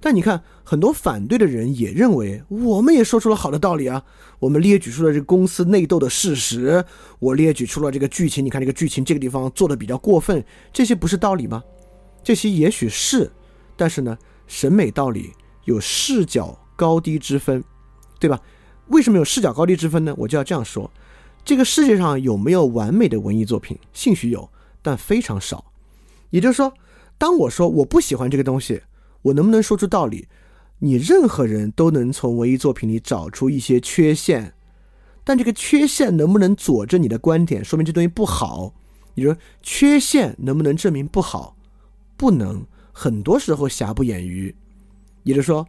[0.00, 4.04] 但你看，很多反对的人也认为，我们也说出了好的道理啊。
[4.38, 6.84] 我们列举出了这个公司内斗的事实，
[7.18, 8.44] 我列举出了这个剧情。
[8.44, 11.64] 你看这个剧情这个地方做的比较过分，这些不是道理吗？
[12.22, 13.28] 这些也许是，
[13.76, 15.32] 但是呢，审美道理
[15.64, 17.64] 有视角高低之分，
[18.20, 18.40] 对吧？
[18.86, 20.14] 为什么有视角高低之分呢？
[20.16, 20.88] 我就要这样说：
[21.44, 23.76] 这个世界上有没有完美的文艺作品？
[23.92, 24.48] 兴许有，
[24.80, 25.72] 但非常少。
[26.30, 26.72] 也就是说，
[27.18, 28.80] 当我说我不喜欢这个东西。
[29.28, 30.28] 我能不能说出道理？
[30.80, 34.54] 你任何人都能从文艺作品里找出一些缺陷，
[35.24, 38.74] 但这个缺陷能不能佐证你的观点，说明这东西不好？
[39.14, 41.56] 你说缺陷能不能证明不好？
[42.16, 44.54] 不能，很多时候瑕不掩瑜。
[45.24, 45.66] 也就是说，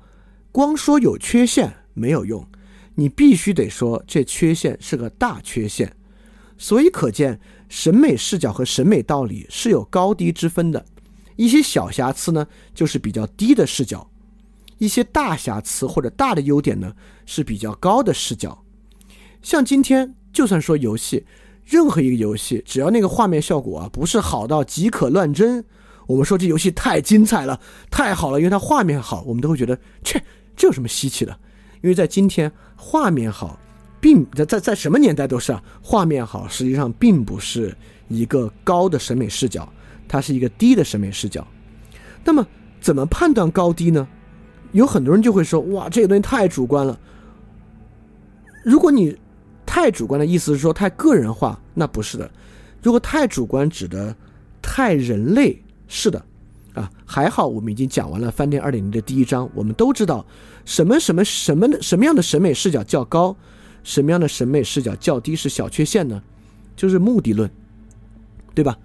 [0.52, 2.48] 光说有缺陷没有用，
[2.96, 5.92] 你必须得说这缺陷是个大缺陷。
[6.58, 10.86] 所以可见，审美视角和审美道理是有高低之分的。
[11.40, 14.06] 一些小瑕疵呢，就是比较低的视角；
[14.78, 16.94] 一些大瑕疵或者大的优点呢，
[17.26, 18.62] 是比较高的视角。
[19.42, 21.26] 像今天，就算说游戏，
[21.64, 25.64] 任何一个游戏，只要那个画面效果啊不是好到即可乱真，
[26.08, 27.58] 我们说这游戏太精彩了，
[27.90, 30.22] 太好了，因为它画面好，我们都会觉得，切，
[30.58, 31.32] 这有什么稀奇的？
[31.82, 33.58] 因为在今天，画面好，
[34.02, 37.74] 并在在在什么年代都是啊，画面好，实际上并不是
[38.10, 39.72] 一个高的审美视角。
[40.10, 41.48] 它是一个低的审美视角，
[42.26, 42.46] 那么
[42.82, 44.06] 怎么判断高低呢？
[44.74, 47.00] 有很多人就会说：“哇，这个东西太主观了。”
[48.66, 49.18] 如果你
[49.66, 52.30] 太主观的意思是说太个人化，那不是的。
[52.82, 54.16] 如果太主观指的
[54.62, 56.24] 太人类，是的
[56.74, 56.92] 啊。
[57.06, 60.26] 还好我们已经讲完了《饭店二点零》的第一章，我们都知道
[60.66, 63.36] 什么什么什么的什么样的审美视角较高，
[63.84, 66.22] 什么样的审美视角较低是小缺陷呢？
[66.76, 67.50] 就是目的论，
[68.54, 68.78] 对吧？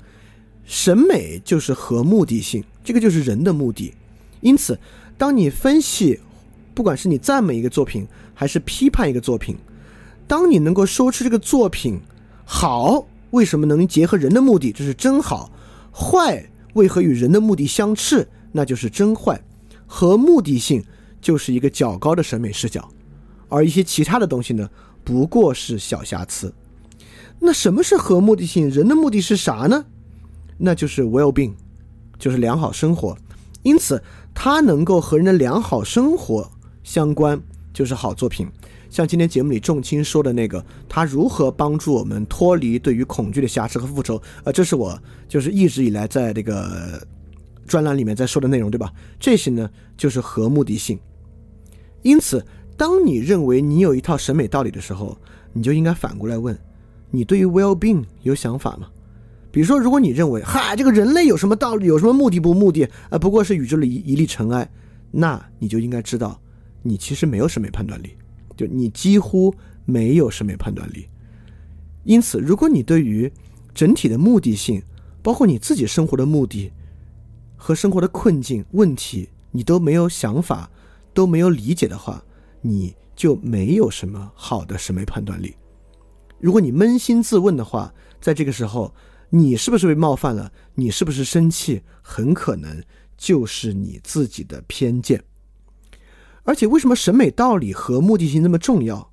[0.65, 3.95] 审美就是和目的性，这个就是人的目的。
[4.41, 4.79] 因此，
[5.17, 6.21] 当你分析，
[6.75, 9.57] 不管是你赞美一个作品，还是批判一个作品，
[10.27, 12.01] 当你能够说出这个作品
[12.45, 15.51] 好，为什么能结合人的目的，这是真好；
[15.93, 19.41] 坏，为何与人的目的相斥，那就是真坏。
[19.87, 20.83] 和目的性
[21.21, 22.89] 就是一个较高的审美视角，
[23.49, 24.69] 而一些其他的东西呢，
[25.05, 26.53] 不过是小瑕疵。
[27.39, 28.69] 那什么是和目的性？
[28.71, 29.85] 人的目的是啥呢？
[30.59, 31.53] 那就是 well-being，
[32.19, 33.17] 就是良好生活，
[33.63, 34.03] 因此
[34.35, 36.51] 它能够和人的良好生活
[36.83, 37.41] 相关，
[37.73, 38.47] 就是好作品。
[38.91, 44.23] 像今天节目里仲青说的那个，他如何帮助我们脱离对于恐惧的瑕疵和复仇？
[44.45, 44.97] 呃，这是我
[45.29, 47.05] 就是一直以来在这个
[47.67, 48.93] 专栏里面在说的内容，对吧？
[49.19, 50.97] 这些呢，就是和目的性。
[52.03, 55.19] 因此，当你认为你有一套审美道理的时候，
[55.53, 56.57] 你就应该反过来问：
[57.11, 58.87] 你对于 well-being 有想法吗？
[59.55, 64.69] 比如说，如果你认为，嗨，这个人类有什么道理，有什么目的不目的，呃，不过是宇宙里一一粒尘埃，
[65.13, 66.41] 那你就应该知道，
[66.83, 68.17] 你其实没有审美判断力，
[68.57, 71.07] 就你几乎没有审美判断力。
[72.03, 73.31] 因此，如果你对于
[73.73, 74.83] 整体的目的性，
[75.23, 76.73] 包括你自己生活的目的
[77.55, 80.69] 和生活的困境问题，你都没有想法，
[81.13, 82.21] 都没有理解的话，
[82.61, 85.55] 你就没有什么好的审美判断力。
[86.41, 88.93] 如果你扪心自问的话，在这个时候，
[89.31, 90.53] 你是不是被冒犯了？
[90.75, 91.83] 你是不是生气？
[92.03, 92.83] 很可能
[93.17, 95.23] 就是你自己的偏见。
[96.45, 99.11] 而且，为什么审美道理和目的性那么重要？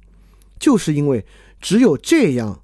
[0.60, 1.26] 就是因为
[1.60, 2.62] 只有这样，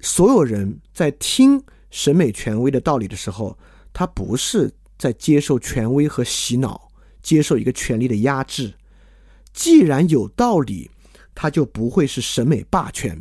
[0.00, 3.58] 所有人在听审美权威的道理的时候，
[3.92, 6.88] 他不是在接受权威和洗脑，
[7.20, 8.74] 接受一个权力的压制。
[9.52, 10.90] 既然有道理，
[11.34, 13.20] 他就不会是审美霸权。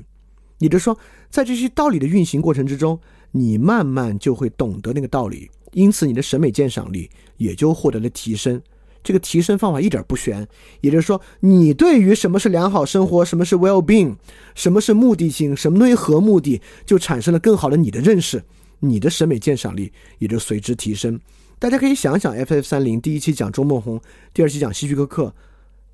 [0.59, 0.97] 也就是说，
[1.29, 2.99] 在这些道理的运行过程之中，
[3.31, 8.61] 你慢慢就会懂得那个道理，因此你的审美鉴赏力也就获得了提升。
[9.03, 10.45] 这个提升方法一点不悬，
[10.81, 14.15] 也就是说，你对于什么是良好生活，什么是 well being，
[14.53, 18.43] 什么是目的性，什么东西和目的，就产生了更好的你的认识，
[18.79, 21.17] 你的审美鉴赏力也就随之提升。
[21.57, 24.01] 大家可以想想，F F 三零第一期讲周梦红，
[24.33, 25.33] 第二期讲希区柯克，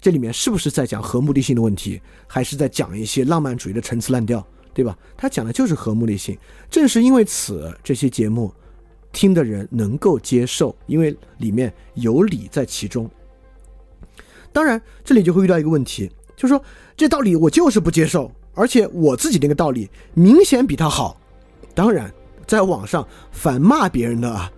[0.02, 4.44] 这里面是不是在讲和目的性的问题，还是在讲一些浪漫主义的陈词滥调？
[4.74, 4.98] 对吧？
[5.16, 6.38] 他讲的就是和目的性。
[6.70, 8.52] 正是因为此，这些节目
[9.12, 13.10] 听的人能够接受，因为里面有理在其中。
[14.52, 16.64] 当然，这里就会遇到一个问题，就是说
[16.96, 21.20] 这道理我就是不接受，而且我自己那个道理明显比他好。
[21.76, 22.12] 当然，
[22.46, 24.52] 在网上反骂别人的啊，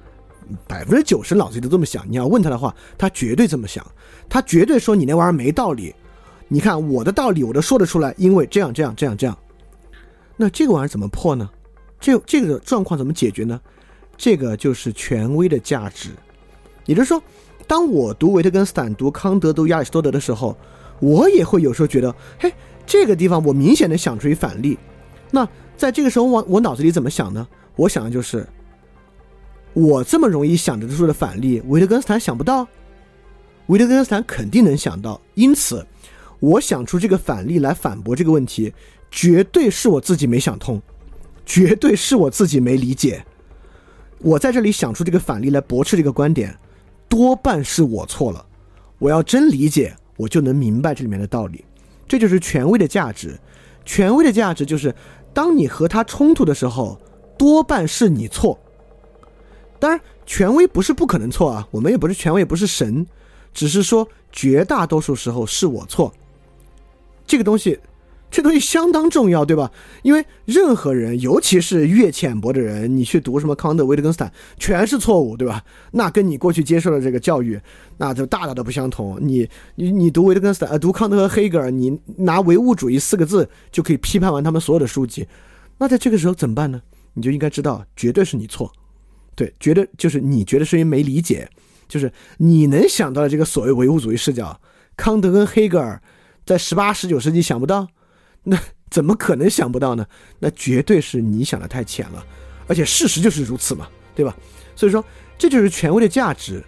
[0.68, 2.06] 百分之九十脑子里都这么想。
[2.10, 3.86] 你要问他的话，他绝对这么想，
[4.28, 5.94] 他绝对说你那玩意儿没道理。
[6.48, 9.38] 你看我的道理我都说得出来，因为这样这样这样这样。
[10.38, 11.50] 那这个玩意儿怎么破呢？
[12.00, 13.60] 这这个状况怎么解决呢？
[14.18, 16.10] 这个就是权威的价值。
[16.86, 17.22] 也就是说，
[17.66, 20.56] 当我读维特根斯坦、读康德、读亚里士多德的时候，
[21.00, 22.54] 我也会有时候觉得，嘿，
[22.86, 24.78] 这个地方我明显的想出一反例。
[25.32, 27.48] 那在这个时候，我我脑子里怎么想呢？
[27.76, 28.48] 我想的就是，
[29.74, 32.68] 我这么容易想得出的反例，维特根斯坦想不到，
[33.68, 35.20] 维特根斯坦肯定能想到。
[35.34, 35.86] 因此，
[36.40, 38.74] 我想出这个反例来反驳这个问题。
[39.16, 40.82] 绝对是我自己没想通，
[41.46, 43.26] 绝对是我自己没理解。
[44.20, 46.54] 我在这里想出这个反例来驳斥这个观点，
[47.08, 48.46] 多半是我错了。
[49.00, 51.64] 我要真理解，我就能明白这里面的道理。
[52.06, 53.40] 这就是权威的价值。
[53.86, 54.94] 权威的价值就是，
[55.34, 57.00] 当你和他冲突的时候，
[57.38, 58.60] 多半是你错。
[59.80, 63.08] 当然，权威不是不可能错啊，我们也不是权威，也不是神，
[63.54, 66.14] 只是说绝大多数时候是我错。
[67.26, 67.80] 这个东西。
[68.32, 69.72] 这东西相当重要，对吧？
[70.04, 75.64] 因为任何人，尤其是越浅薄的人，你去读什么康德、维特根斯坦，全是错误，对吧？
[75.92, 77.58] 那跟你过去接受的这个教育，
[77.98, 79.18] 那就大大的不相同。
[79.22, 85.26] 你你你读维特根斯坦，呃，读康德和黑格尔，你拿唯物主义四个字就可以批判完他们所有的书籍。
[85.78, 86.82] 那在这个时候怎么办呢？
[87.14, 88.70] 你就应该知道，绝对是你错，
[89.34, 91.48] 对，绝对就是你觉得是因为没理解，
[91.88, 94.60] 就是你能想到的这个所谓唯物主义视角，
[94.98, 96.02] 康德跟黑格尔
[96.46, 97.88] 在十八、十九世纪想不到。
[98.46, 98.58] 那
[98.90, 100.06] 怎么可能想不到呢？
[100.40, 102.26] 那绝对是你想的太浅了，
[102.66, 104.34] 而且事实就是如此嘛，对吧？
[104.74, 105.04] 所以说，
[105.38, 106.64] 这就是权威的价值。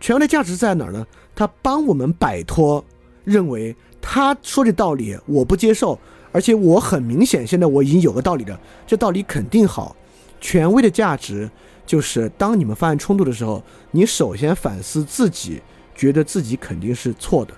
[0.00, 1.06] 权威的价值在哪儿呢？
[1.34, 2.84] 他帮我们摆脱
[3.24, 5.98] 认为他说这道理我不接受，
[6.30, 9.96] 而且我很明显现在我已经有个道理了，这道理肯定好。
[10.40, 11.50] 权威的价值
[11.86, 15.62] 就是当你们发生冲突的时候，你首先反思自己，
[15.94, 17.54] 觉得自己肯定是错的，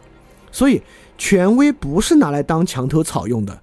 [0.52, 0.80] 所以。
[1.22, 3.62] 权威不是拿来当墙头草用的。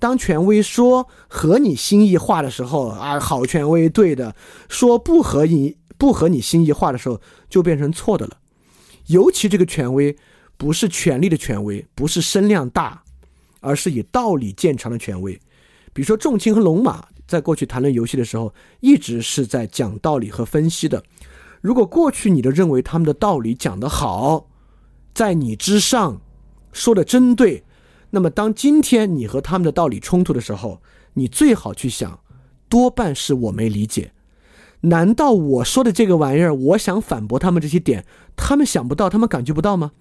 [0.00, 4.32] 当权威说和你心意话的时候啊，好权威对的；
[4.68, 8.38] 说不合你不合你心意话的时候，就变成错的了。
[9.06, 10.16] 尤其这个权威
[10.56, 13.04] 不是权力的权威，不是声量大，
[13.60, 15.40] 而是以道理见长的权威。
[15.92, 21.04] 比如说仲卿和龙马在过去谈论游戏的时候，一直是在讲道理和分析的。
[21.60, 24.48] 如果过去你都认为他们的道理讲得好，
[25.14, 26.20] 在你之上。
[26.76, 27.64] 说的真对，
[28.10, 30.82] 那么当今天你和他们的道理冲突的时候，
[31.14, 32.20] 你最好去想，
[32.68, 34.12] 多半是我没理解。
[34.82, 38.04] 难道我说的这个玩意儿，我想反驳他们这些点，
[38.36, 39.92] 他们想不到，他们感觉不到吗？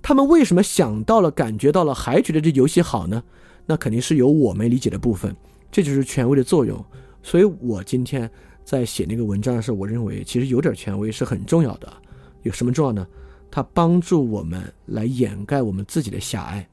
[0.00, 3.22] 他们为什么想到了、感觉到了，还觉得这游戏好呢？
[3.66, 5.36] 那肯定是有我没理解的部分，
[5.70, 6.82] 这就是权威的作用。
[7.22, 8.30] 所以我今天
[8.64, 11.92] 在写那个文章的时候，我认为其实有点权威是很重要的。
[12.42, 13.06] 有什么重要呢？
[13.50, 16.68] 它帮助我们来掩盖我们自己的狭隘，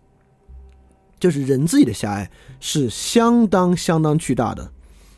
[1.19, 4.71] 就是人自己的狭隘是相当相当巨大的。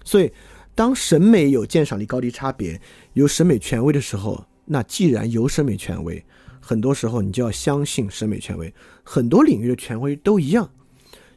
[0.04, 0.32] 所以，
[0.76, 2.80] 当审美有鉴赏力高低差别，
[3.14, 6.24] 有审美权威的时候，那既然有审美权威，
[6.60, 8.72] 很多时候你就要相信审美权威。
[9.04, 10.70] 很多领域的权威都一样。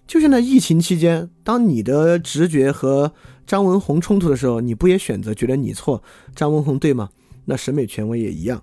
[0.06, 3.12] 就像在疫情期间，当你的直觉和
[3.46, 6.02] 张文宏冲突的时候，你不也选择觉得你错，
[6.34, 7.10] 张文宏对吗？
[7.44, 8.62] 那审美权威也一样。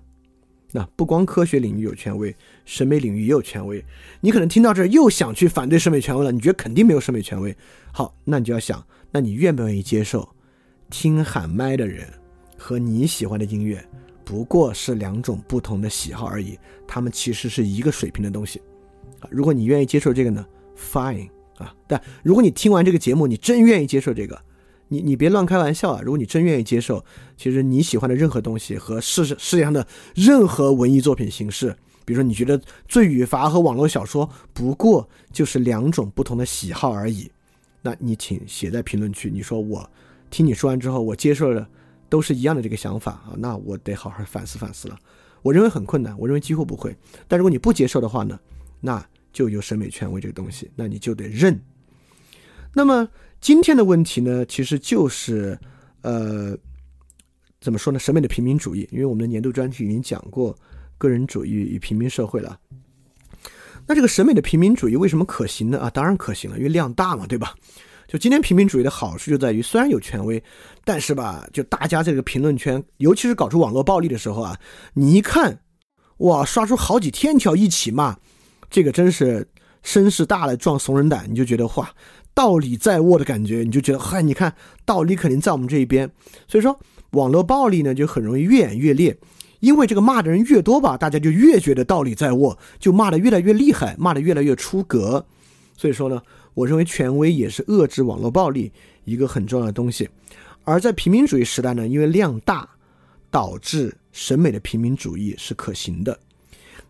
[0.72, 3.82] 那不光科学领域有权威，审美领域也有权威。
[4.20, 7.56] 你可能听到这儿又想去反对审美权威了，你觉得肯定没有审美权威。
[7.92, 10.28] 好，那你就要想，那你愿不愿意接受
[10.90, 12.06] 听喊麦的人
[12.58, 13.82] 和你喜欢的音乐
[14.24, 18.60] 不过是两种不同的喜好而已，他们其实是一个水平的东西
[19.20, 19.28] 啊。
[19.30, 20.44] 如果你愿意接受这个呢
[20.76, 21.72] ，fine 啊。
[21.86, 24.45] 但如果你听完这个节目，你真愿意接受这个。
[24.88, 26.00] 你你别乱开玩笑啊！
[26.00, 27.04] 如果你真愿意接受，
[27.36, 29.84] 其实你喜欢的任何东西和世世界上的
[30.14, 37.28] 任何文艺作品形式，比如说你觉得罪与罚和网络小说不过就是两种不同的喜好而已，
[37.82, 39.28] 那你请写在评论区。
[39.28, 39.90] 你说我
[40.30, 41.68] 听你说完之后，我接受了
[42.08, 44.96] 都是一样的这个想法啊，那我得好好反思反思了。
[45.42, 46.96] 我认为很困难，我认为几乎不会。
[47.26, 48.38] 但如果你不接受的话呢，
[48.80, 51.60] 那就有审美权威这个东西，那你就得认。
[52.72, 53.08] 那么。
[53.40, 55.58] 今天的问题呢，其实就是，
[56.02, 56.56] 呃，
[57.60, 57.98] 怎么说呢？
[57.98, 60.56] 审美的平民主义，因为我们的年度专题已经讲过
[60.98, 62.58] 个人主义与平民社会了。
[63.86, 65.78] 那这个审美的平民主义为什么可行呢？
[65.78, 67.54] 啊，当然可行了，因为量大嘛，对吧？
[68.08, 70.42] 就今天平民主义的好处就在于，虽然有权威，
[70.84, 74.58] 但是吧，就大家这个评论圈，尤其是搞出网络暴力的时候啊，
[74.94, 75.60] 你一看，
[76.18, 78.16] 哇，刷出好几天条一起骂，
[78.70, 79.48] 这个真是
[79.82, 81.88] 声势大了壮怂人胆，你就觉得哇。
[82.36, 86.10] 道理在握的感觉，你就觉得嗨，你看道理肯定在我们这一边。
[86.46, 86.78] 所以说，
[87.12, 89.16] 网络暴力呢就很容易越演越烈，
[89.60, 95.24] 因为这个骂的人越多吧，大家就越觉得道理在握，就骂的越来越厉害，骂的越来越出格。
[95.78, 96.20] 所以说呢，
[96.52, 98.70] 我认为权威也是遏制网络暴力
[99.04, 100.06] 一个很重要的东西。
[100.64, 102.68] 而在平民主义时代呢，因为量大，
[103.30, 106.20] 导致审美的平民主义是可行的。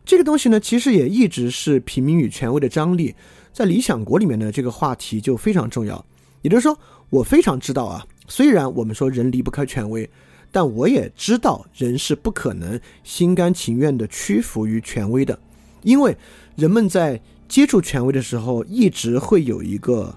[0.04, 3.14] 这个东西呢，其实也一直是平民与权威的张力。
[3.56, 6.04] 在理想国里面呢，这个话题就非常重要。
[6.42, 6.78] 也就是说，
[7.08, 10.10] 我非常知道啊，虽然我们说人离不开权威，
[10.52, 15.38] 但我也知道人是不可能心甘情愿的屈服于权威的，
[15.80, 16.14] 因为
[16.54, 20.14] 人们在接触权威的时候，一直会有一个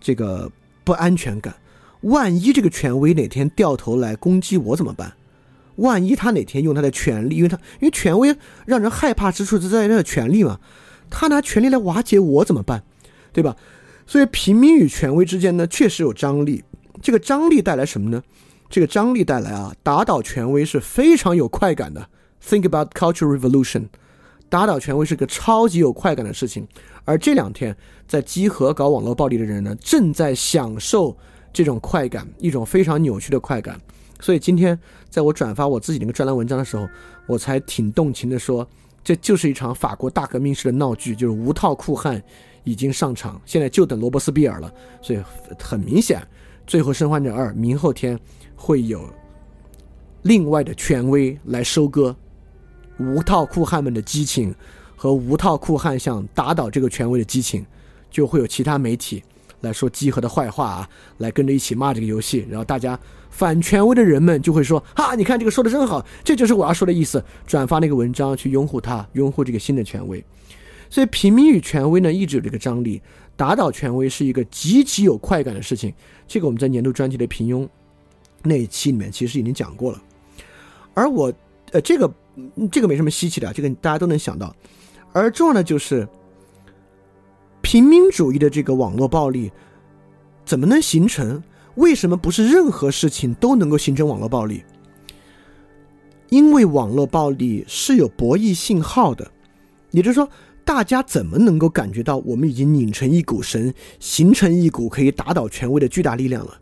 [0.00, 0.50] 这个
[0.82, 1.54] 不安全感。
[2.00, 5.14] 万一这个权威哪天掉头来攻击我怎么办？
[5.76, 10.58] 万一他哪天用他的权力，因为他因为权威让人害怕之处就在于他的权力嘛。
[11.10, 12.82] 他拿权力来瓦解我怎么办，
[13.32, 13.56] 对吧？
[14.06, 16.62] 所以平民与权威之间呢，确实有张力。
[17.00, 18.22] 这个张力带来什么呢？
[18.68, 22.08] 这个张力带来啊，打倒权威是非常有快感的。
[22.42, 23.86] Think about cultural revolution，
[24.48, 26.66] 打倒权威是个超级有快感的事情。
[27.04, 27.76] 而这两天
[28.06, 31.16] 在集合搞网络暴力的人呢，正在享受
[31.52, 33.80] 这种快感，一种非常扭曲的快感。
[34.20, 34.78] 所以今天
[35.08, 36.88] 在我转发我自己那个专栏文章的时候，
[37.26, 38.66] 我才挺动情的说。
[39.04, 42.20] 这就是一场法国大革命式的闹剧，就是无套酷汉
[42.64, 44.72] 已经上场，现在就等罗伯斯庇尔了。
[45.02, 45.22] 所以
[45.60, 46.18] 很明显，
[46.66, 48.18] 《最后生还者二》明后天
[48.56, 49.06] 会有
[50.22, 52.16] 另外的权威来收割
[52.98, 54.54] 无套酷汉们的激情
[54.96, 57.66] 和无套酷汉想打倒这个权威的激情，
[58.10, 59.22] 就会有其他媒体
[59.60, 60.88] 来说集合的坏话啊，
[61.18, 62.98] 来跟着一起骂这个游戏，然后大家。
[63.34, 70.24] 反权威的人们就会说：“哈，你看这个说的真好，这就是我要说的意思。”转发那个文章去拥护他，拥护这个新的权威。
[70.88, 73.02] 所以平民与权威呢，一直有这个张力。
[73.34, 75.92] 打倒权威是一个极其有快感的事情。
[76.28, 77.68] 这个我们在年度专题的平庸
[78.44, 80.00] 那一期里面其实已经讲过了。
[80.94, 81.32] 而我，
[81.72, 82.08] 呃，这个
[82.70, 84.54] 这个没什么稀奇的，这个大家都能想到。
[85.12, 86.06] 而重要的就是
[87.62, 89.50] 平民主义的这个网络暴力
[90.44, 91.42] 怎么能形成？
[91.76, 94.62] 为什么不是任何事情都能够形成网络暴力？
[96.30, 99.30] 因为网络暴力是有博弈信号的，
[99.90, 100.28] 也就是说，
[100.64, 106.58] 大家怎么能够感觉到我们已经拧成一股绳，形成一股可以打倒权威的巨大力量了？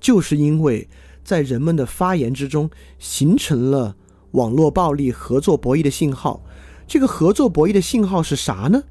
[0.00, 0.88] 就是因为
[1.24, 3.96] 在人们的发言之中形成了
[4.32, 6.44] 网络暴力合作博弈的信号。
[6.86, 8.84] 这个合作博弈的信号是啥呢？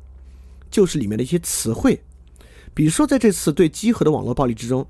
[0.70, 2.02] 就是里面的一些词汇，
[2.74, 4.86] 比如说在这次对集合的网络暴力之中。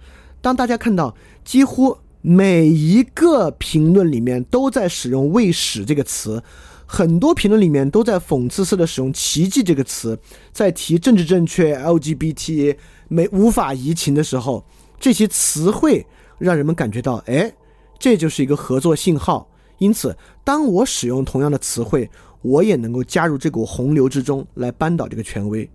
[0.48, 6.42] 当大家看到几乎每一个评论里面都在使用“未使”这个词，
[6.86, 10.18] 很多评论里面都在讽刺式的使用“奇迹”这个词，
[10.54, 12.78] 在提政治正确、LGBT
[13.10, 14.64] 没无法移情的时候，
[14.98, 16.06] 这些词汇
[16.38, 17.52] 让人们感觉到，哎，
[18.00, 19.50] 这就是一个合作信号。
[19.80, 22.10] 因此，当我使用同样的词汇，
[22.42, 25.70] 我也能够加入这股洪流之中来扳倒这个权威。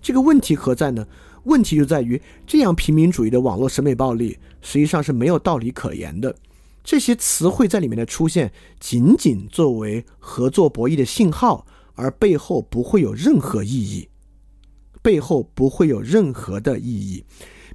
[0.00, 1.04] 这个问题何在呢？
[1.44, 6.34] 问题就在于，这样平民主义的网络审美暴力实际上是没有道理可言的。
[6.82, 14.08] 这些词汇在里面的出现，仅仅作为合作博弈的信号，而背后不会有任何意义，
[15.00, 17.24] 背后不会有任何的意义。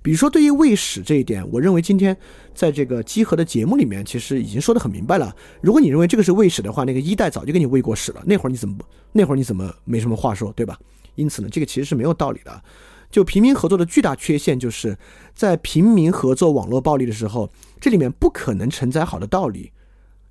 [0.01, 2.15] 比如说，对于喂屎这一点，我认为今天
[2.53, 5.35] 在这个集合的节目里面，其实已经说得很明白了。
[5.61, 8.77] 如果你认为这个是喂屎的话，那个一代早就给你喂过屎了，那会儿你怎么
[9.11, 10.79] 那会儿你怎么没什么话说，对吧？
[11.15, 12.63] 因此呢，这个其实是没有道理的。
[13.09, 14.97] 就平民合作的巨大缺陷，就是
[15.33, 17.51] 在平民合作网络暴力的时候，
[17.81, 19.71] 这里面不可能承载好的道理。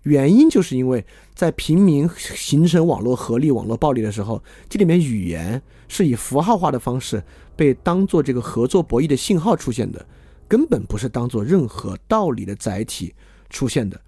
[0.05, 1.05] 原因就是因为
[1.35, 7.23] 在平民形成网络合力、网络暴力的时候，这里面语言是以符号化的方式
[7.57, 10.07] 被当做这个合作博弈的信号出现的，
[10.47, 13.13] 根本不是当做任何道理的载体
[13.51, 14.01] 出现的。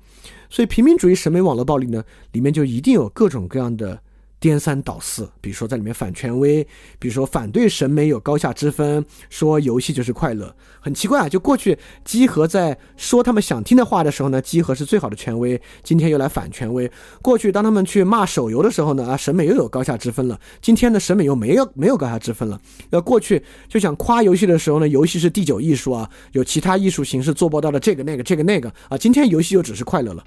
[0.48, 2.02] 所以，平民主义审美网络暴力呢，
[2.32, 4.00] 里面就一定有各种各样的。
[4.40, 6.66] 颠三倒四，比如说在里面反权威，
[6.98, 11.28] 比如说反对审美有高下之分，说游戏就是快乐，很奇怪啊！
[11.28, 16.90] 就过去基和在说他们想听的话的时候呢，基和是最好的权威，今天又来反权威。
[17.20, 22.58] 过去当他们去骂手游的时候呢，啊，审美又有高下之分了，今天的审美又没有没有高下之分了。
[22.88, 30.24] 要过去就想夸游戏的时候呢，游戏是第九艺术啊，有其他艺术形式做不到的这个那个这个那个啊，今天游戏又只是快乐了，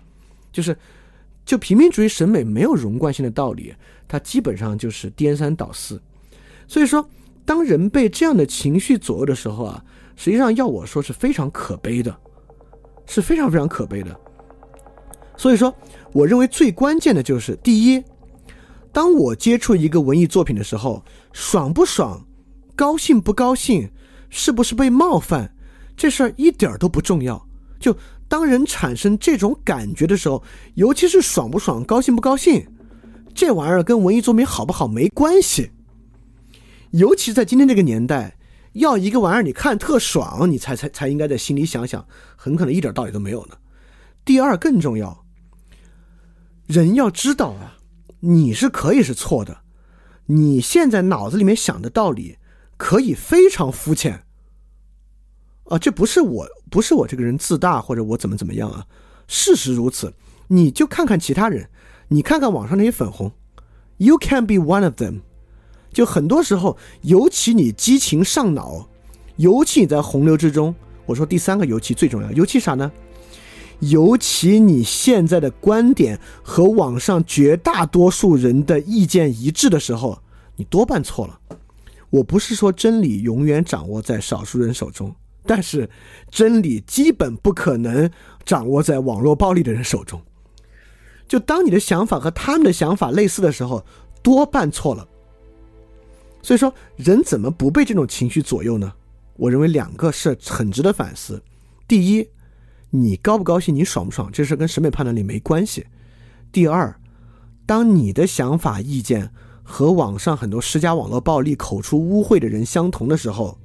[0.52, 0.78] 就是。
[1.46, 3.76] 就平民主义审美没有融贯性的道理，
[4.08, 6.02] 它基本上就是颠三倒四。
[6.68, 7.06] 所以说，
[7.44, 9.84] 当人被这样的情绪左右的时候啊，
[10.16, 12.16] 实际上要我说是非常可悲的，
[13.06, 14.18] 是非常非常可悲的。
[15.36, 15.76] 所以说，
[16.14, 18.02] 我认为最关键的就是第一，
[18.94, 22.26] 当我接触一个文艺作品的时候，爽不爽，
[22.76, 23.92] 高兴不高兴，
[24.30, 25.54] 是不是被冒犯，
[25.98, 27.46] 这事儿一点儿都不重要。
[27.80, 27.94] 就。
[28.34, 32.66] 当人产生这种感觉的时候，尤其是爽不爽、高兴不高兴，
[33.36, 35.70] 这玩意儿跟文艺作品好不好没关系。
[36.90, 38.36] 尤其在今天这个年代，
[38.72, 42.04] 要一个玩意儿你看特爽，你才才才应该在心里想想，
[42.36, 43.56] 很可能一点道理都没有呢。
[44.26, 45.24] 第二更重要，
[46.66, 47.78] 人要知道啊，
[48.22, 49.60] 你是可以是错的，
[50.26, 52.40] 你现在脑子里面想的道理
[52.78, 54.24] 可以非常肤浅。
[55.66, 58.86] 啊，这不是我，不是我这个人自大或者我怎么怎么样啊？
[59.28, 60.14] 事实如此，
[60.48, 61.70] 你就看看其他人，
[62.10, 63.32] 你看看网上那些粉红
[63.98, 65.22] ，You can be one of them。
[65.92, 68.90] 就很多时候，尤其你激情上脑，
[69.38, 70.76] 尤其你在洪流之中。
[71.06, 72.92] 我说第三个尤其最重要，尤其啥呢？
[73.80, 80.20] 尤其你现在的观点和网上绝大多数人的意见一致的时候，
[80.56, 81.40] 你多半错了。
[82.10, 85.14] 我不是说真理永远掌握在少数人手中。
[85.46, 85.90] 但是，
[86.30, 88.10] 真理基本不可能
[88.46, 90.22] 掌握在网络暴力的人手中。
[91.28, 93.86] 就当你的想法和他们的想法类似的时候，
[94.22, 95.08] 多半错了。
[96.42, 98.94] 所以说，人怎么不被这种情绪左右呢？
[99.38, 101.42] 我认为两个是很值得反思。
[101.88, 102.28] 第一，
[102.90, 105.88] 你高不高兴，你爽不爽，这事跟审美判断力没关系。
[106.52, 107.00] 第二，
[107.66, 109.32] 当你的想法意见
[109.64, 113.58] 和网上很多施加网络暴力、口出污秽的人相同的时候，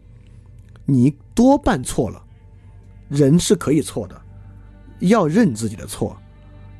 [0.90, 2.22] 你多半错了，
[3.10, 4.18] 人是可以错的，
[5.00, 6.16] 要认自己的错。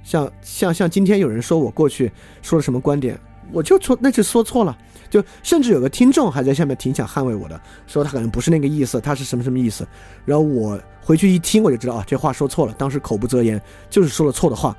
[0.02, 3.20] 像像像今天有人说我过去说了什么观点，
[3.52, 4.76] 我就错，那就说错了。
[5.10, 9.86] 就甚至有个听众还在下面挺想捍卫我的，说他可能不是那个意思，他是什么什么意思。
[10.24, 14.74] 然后我回去一听，我就知道啊，这话说错了，当时口不择言，就是说了错的话。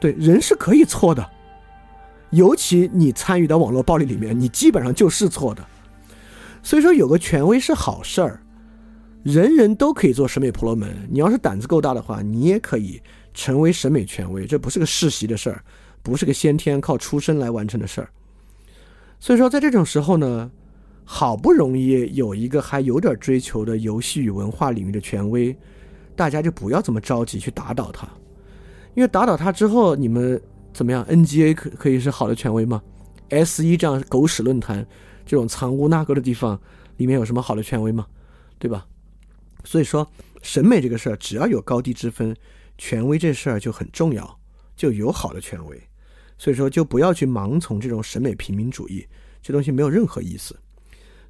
[0.00, 1.30] 对，人是可以错的，
[2.30, 5.62] 尤其你参与到网络暴力里面，你基本上就是错的。
[6.66, 8.42] 所以说，有个权威是好事儿，
[9.22, 11.08] 人人都可以做审美婆罗门。
[11.08, 13.00] 你要是胆子够大的话，你也可以
[13.32, 14.44] 成为审美权威。
[14.44, 15.62] 这不是个世袭的事儿，
[16.02, 18.08] 不是个先天靠出身来完成的事儿。
[19.20, 20.50] 所以说，在这种时候呢，
[21.04, 25.56] 好不容易有一个还有点追求的游戏与文化领域的权威，
[26.16, 28.08] 大家就不要这么着急去打倒他，
[28.94, 30.42] 因为打倒他之后，你们
[30.72, 32.82] 怎么样？NGA 可可以是好的权威吗
[33.28, 34.84] ？S 一这样狗屎论坛。
[35.26, 36.58] 这种藏污纳垢的地方，
[36.96, 38.06] 里面有什么好的权威吗？
[38.58, 38.86] 对吧？
[39.64, 40.08] 所以说，
[40.40, 42.34] 审美这个事儿，只要有高低之分，
[42.78, 44.38] 权威这事儿就很重要，
[44.76, 45.82] 就有好的权威。
[46.38, 49.04] 所以说，就不要去盲从这种审美平民主义，
[49.42, 50.56] 这东西没有任何意思。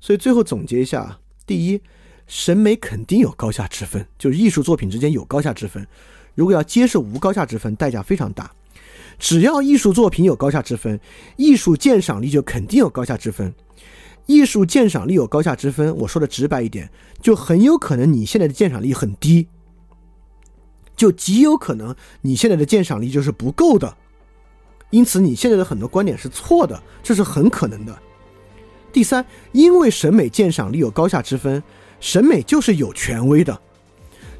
[0.01, 1.80] 所以最后总结一下：第一，
[2.26, 5.86] 审美肯定有高下之分，就是艺术作品之间有高下之分。
[6.34, 8.53] 如果要接受无高下之分，代价非常大。
[9.18, 11.01] 只要艺术作品有高下之分，
[11.36, 13.55] 艺术鉴赏力就肯定有高下之分。
[14.27, 16.91] 艺术鉴赏力有高下之分，我说的直白一点，
[17.22, 19.47] 就很有可能你现在的鉴赏力很低，
[20.97, 23.97] 就极有可能你现在的鉴赏力就是不够的，
[24.91, 27.97] 因此你现在的很多观点是错的，这是很可能的。
[28.93, 31.62] 第三，因为审美鉴赏力有高下之分，
[32.01, 33.61] 审美就是有权威的，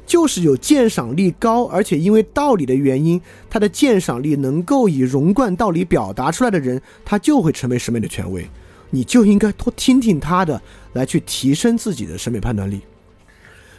[0.05, 8.45] 就是有鉴赏力高，而且因为道理的原因，他的鉴赏力能够以融贯道理表达出来的人，他就会成为审美的权威。
[8.89, 10.61] 你就应该多听听他的，
[10.93, 12.81] 来去提升自己的审美判断力。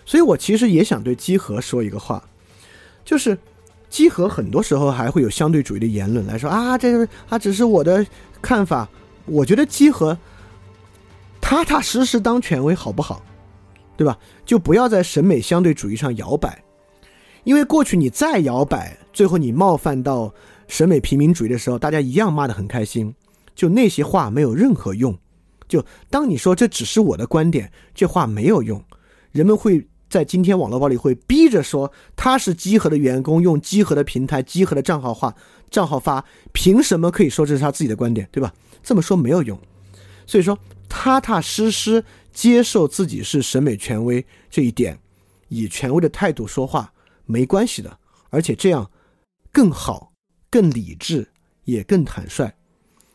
[0.04, 2.22] 所以我其实也想对基和说一个话，
[3.04, 3.36] 就是
[3.90, 8.06] 基和很多时候还会有相对主义的言论来说啊，这个啊只是我的
[8.40, 8.88] 看法。
[9.26, 10.16] 我觉得基和
[11.40, 13.22] 踏踏实实当权威好不好？
[13.96, 14.16] 对吧？
[14.46, 16.62] 就不要在审美相对主义上摇摆，
[17.44, 20.32] 因为过去你再摇摆，最后你冒犯到
[20.68, 23.12] 审美平民主义的时候，大家一样骂得很开心。
[23.58, 25.18] 就那些话没有任何用。
[25.66, 28.80] 就当你说这只是我的观点，这话没有用。
[29.32, 35.34] 人们会在今天网络暴力会逼着说他是集合的员工，用集合的平台、集合的账号发
[35.70, 38.54] 账号发，凭什么可以说这是他自己的观点，对吧？
[38.80, 39.60] 这么说没有用。
[40.24, 40.56] 所以说，
[40.88, 44.96] 踏踏实实接受自己是审美权威这一点，
[45.48, 46.92] 以权威的态度说话
[47.26, 47.98] 没关系的，
[48.30, 48.88] 而且这样
[49.50, 50.12] 更好、
[50.48, 51.28] 更理智，
[51.64, 52.54] 也更坦率。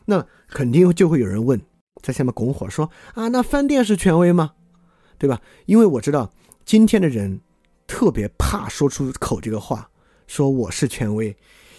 [0.06, 1.60] 那肯定就会有人问，
[2.02, 4.52] 在下面拱火说啊，那饭店是权威吗？
[5.18, 5.40] 对吧？
[5.66, 6.32] 因为我知道
[6.64, 7.40] 今天的人
[7.86, 9.88] 特别怕说出口这个话，
[10.26, 11.36] 说我是权威，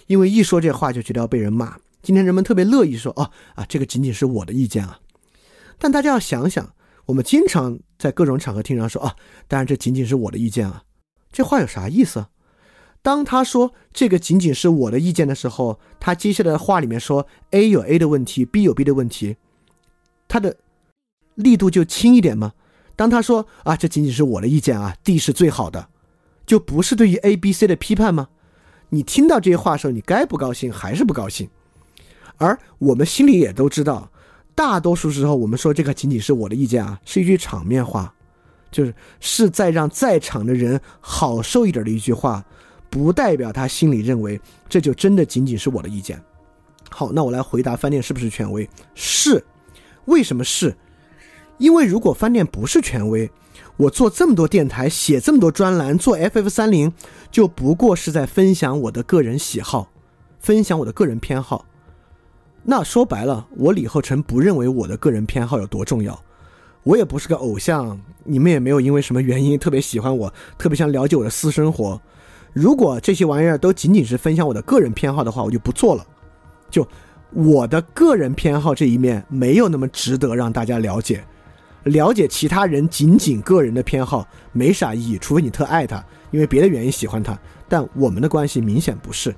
[0.08, 1.78] 因为一说这话就觉得要被人骂。
[2.02, 5.00] 今天人们特别乐意说哦啊，这个仅仅是我的意见啊。
[5.78, 6.74] 但大家要想想，
[7.08, 9.16] 我们经常在各种场合听人说啊，
[9.48, 10.84] 当然这仅仅是我的意见啊，
[11.32, 12.26] 这话有啥意思？
[13.06, 19.36] 当他说这个仅仅是我的意见的时候，他接下来的话里面说 A 有 A 的问题，B 有 B 的问题，
[20.28, 20.58] 他的
[21.36, 22.54] 力度就轻一点吗？
[22.96, 25.88] 当他说啊，这仅仅是我的意见啊，D 是最好的，
[26.48, 28.30] 就不是对于 A、B、C 的批判吗？
[28.90, 31.48] 你听到这些话的时候，你该不高兴还是不高兴？
[32.38, 34.10] 而我们心里也都知道，
[34.56, 38.16] 大多数时候我们说这个仅仅是我的意见啊，是一句场面话，
[38.72, 42.44] 就是是在让在场的人好受一点的一句话。
[42.96, 44.40] 不代表他心里认为
[44.70, 46.18] 这就真的仅仅是我的意见。
[46.90, 48.70] 好，那我来回答饭店是不是权威？
[48.94, 49.44] 是，
[50.06, 50.74] 为什么是？
[51.58, 53.30] 因为如果饭店不是权威，
[53.76, 56.90] 我做这么多电台，写这么多专栏，做 FF 三零，
[57.30, 59.90] 就不过是在分享我的个人喜好，
[60.40, 61.66] 分享我的个人偏好。
[62.64, 66.18] 那说白了，我李厚成不认为我的个人偏好有多重要，
[66.84, 72.00] 我也不是个偶像，你们也没有因为什么原因特别喜欢我，特别想了解我的私生活。
[72.56, 76.08] 如果这些玩意儿都仅仅是分享我的个人偏好的话，我就不做了。
[76.70, 76.88] 就
[77.34, 81.22] 我的个人偏好这一面没有那么值得让大家了解。
[81.84, 86.02] 了解其他人仅仅个人的偏好没啥意义，除非你特爱他，
[86.32, 87.38] 因为别的原因喜欢他。
[87.68, 89.36] 但我们的关系明显不是。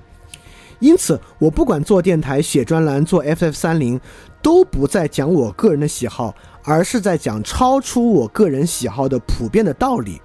[0.78, 4.00] 因此，我不管做电台、写专栏、做 FF 三零，
[4.40, 10.22] 都不再讲我个人的喜好，而是在讲超出我个人喜好的普遍的道理。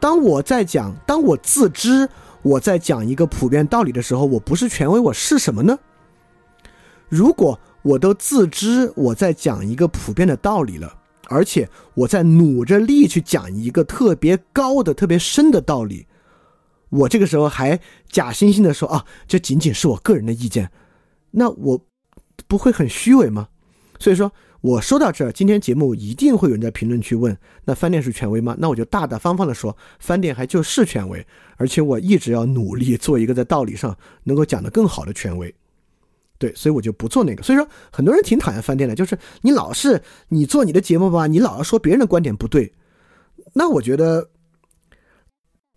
[0.00, 2.08] 当我在讲，当我自知
[2.42, 5.78] 我在讲一个普遍道理的时候，我不是权威，我是什么呢？
[7.08, 10.94] 如果我都自知我在讲一个普遍的道理了，
[11.28, 16.06] 而且我在努着力去讲一个特别高的、特别深的道理，
[16.90, 20.70] 我这个时候还假惺惺的说啊，这仅仅是我个人的意见，
[21.32, 21.80] 那我
[22.46, 23.48] 不会很虚伪吗？
[23.98, 24.32] 所以说。
[24.60, 28.56] 我说到这儿，今天节目一定会有人在评论区问：那饭店是权威吗？
[28.58, 31.24] 那我就大大方方的说，饭店还就是权威，
[31.56, 35.54] 而且我一直要努力做一个在道理上能够讲得更好的权威。
[36.38, 37.42] 对，所以我就不做那个。
[37.42, 42.72] 所以说，很多人挺讨厌饭店的，就是你老是你做你的节目吧，你老要说别人的观点不对，
[43.54, 44.30] 那我觉得。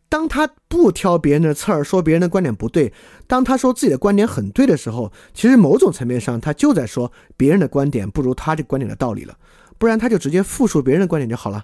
[0.09, 2.91] 当他不挑别人的刺儿，说别人的观点不对；
[3.31, 9.37] 当他说自己的观点很对的时候，其实某种层面上他就在说别人的观点不如他这观点的道理了。
[9.77, 11.63] 不然他就直接复述别人的观点就好了，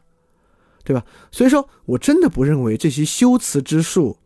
[0.86, 1.04] 对吧？
[1.30, 4.18] 所以说我真的不认为这些修辞之术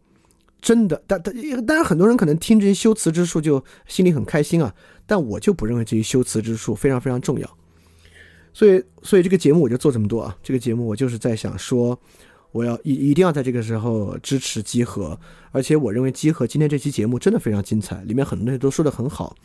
[0.62, 4.72] 真的，但但当然很多人可能听这些修辞之术就心里很开心啊，
[5.08, 7.58] 但我就不认为这些修辞之术非常非常重要。
[8.54, 12.00] 所以，所以这个节目我就做这么多啊，这个节目我就是在想说。
[12.52, 15.20] 我要一一定要在这个时候支持集合，
[15.52, 19.36] 而且我认为集合今天这期节目真的非常精彩，里面很多东西都说得很好。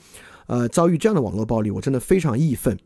[0.46, 2.78] 呃，遭遇这样的网络暴力，我真的非常义愤。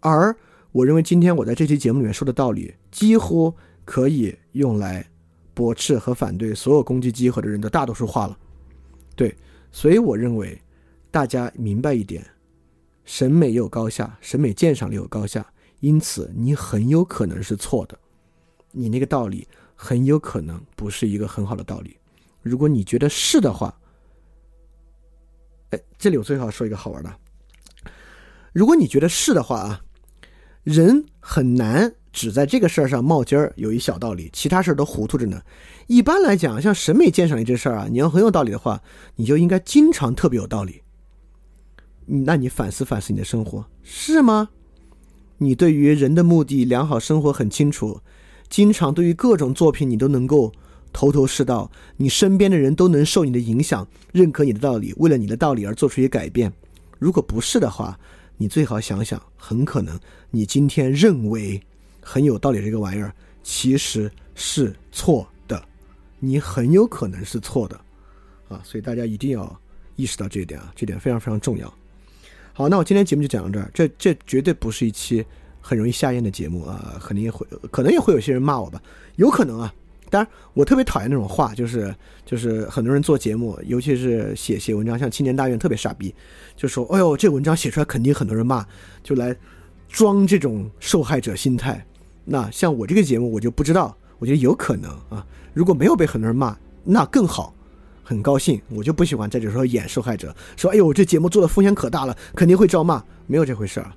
[0.00, 0.34] 而
[0.72, 3.54] 我认为今天我在这期节目里面说的道理，几乎
[3.84, 5.06] 可以用来
[5.52, 8.38] 驳斥和反对所有攻击集合的人的大多数话了。
[9.16, 9.34] 对，
[9.72, 10.60] 所以我认为
[11.10, 12.24] 大家明白一点，
[13.04, 15.46] 审美有高下，审美鉴赏力有高下，
[15.80, 17.98] 因此你很有可能是错的。
[18.72, 21.96] 你那个道理很有可能不是一个很好的道理。
[22.42, 23.78] 如果你觉得是的话，
[25.70, 27.14] 哎，这里我最好说一个好玩的。
[28.52, 29.80] 如果你觉得是的话啊，
[30.64, 35.42] 人很难只在这个事儿上冒尖儿，有一小道理，其他事儿都糊涂着呢。
[35.86, 38.82] 一般来讲，像审美鉴赏力这事儿啊，你要很有道理的话，
[39.16, 40.82] 你就应该经常特别有道理。
[42.06, 44.48] 那你反思反思你的生活是吗？
[45.38, 48.00] 你对于人的目的、良好生活很清楚。
[48.50, 50.52] 经常对于各种作品你都能够
[50.92, 56.52] 头头是道，你身边的人都能受你的影响，认可你的道理，为了你的道理而做出一些改变。
[56.98, 57.98] 如果不是的话，
[58.36, 59.98] 你最好想想，很可能
[60.30, 61.62] 你今天认为
[62.02, 65.62] 很有道理这个玩意儿其实是错的，
[66.18, 67.80] 你很有可能是错的
[68.48, 68.60] 啊！
[68.64, 69.60] 所以大家一定要
[69.94, 71.72] 意识到这一点啊，这点非常非常重要。
[72.52, 75.24] 好，那我今天节目就讲到这儿，这这绝对不是一期。
[75.60, 78.80] 很容易下咽的节目啊，肯定也会，可能也会有些人骂我吧，
[79.16, 79.72] 有可能啊。
[80.08, 81.94] 当然，我特别讨厌那种话，就是
[82.26, 86.12] 就是很多人做节目，尤其是写写文章，像青年大院特别傻逼，
[86.56, 88.66] 就说：“哎呦，这文章写出来肯定很多人骂，
[89.04, 89.36] 就来
[89.88, 91.86] 装这种受害者心态。”
[92.26, 95.24] 那像我这个节目，我就不知道，我觉得有可能啊。
[95.54, 97.54] 如果没有被很多人骂，那更好，
[98.02, 98.60] 很高兴。
[98.70, 103.92] 我就不喜欢在这时候演受害者，说：“哎呦，这节目做的风险可大了，肯定会招骂。”没有这回事儿。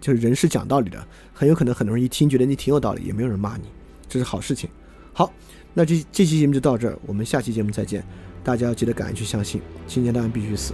[0.00, 3.64] 就是人是讲道理的，很有可能很多人一听觉得你挺有道理，也没有人骂你，
[4.08, 4.68] 这是好事情。
[5.12, 5.32] 好，
[5.74, 8.04] 那这这期节目就到这儿，我们下期节目再见。
[8.44, 10.72] 大家要记得感恩去相信，今年当然必须死。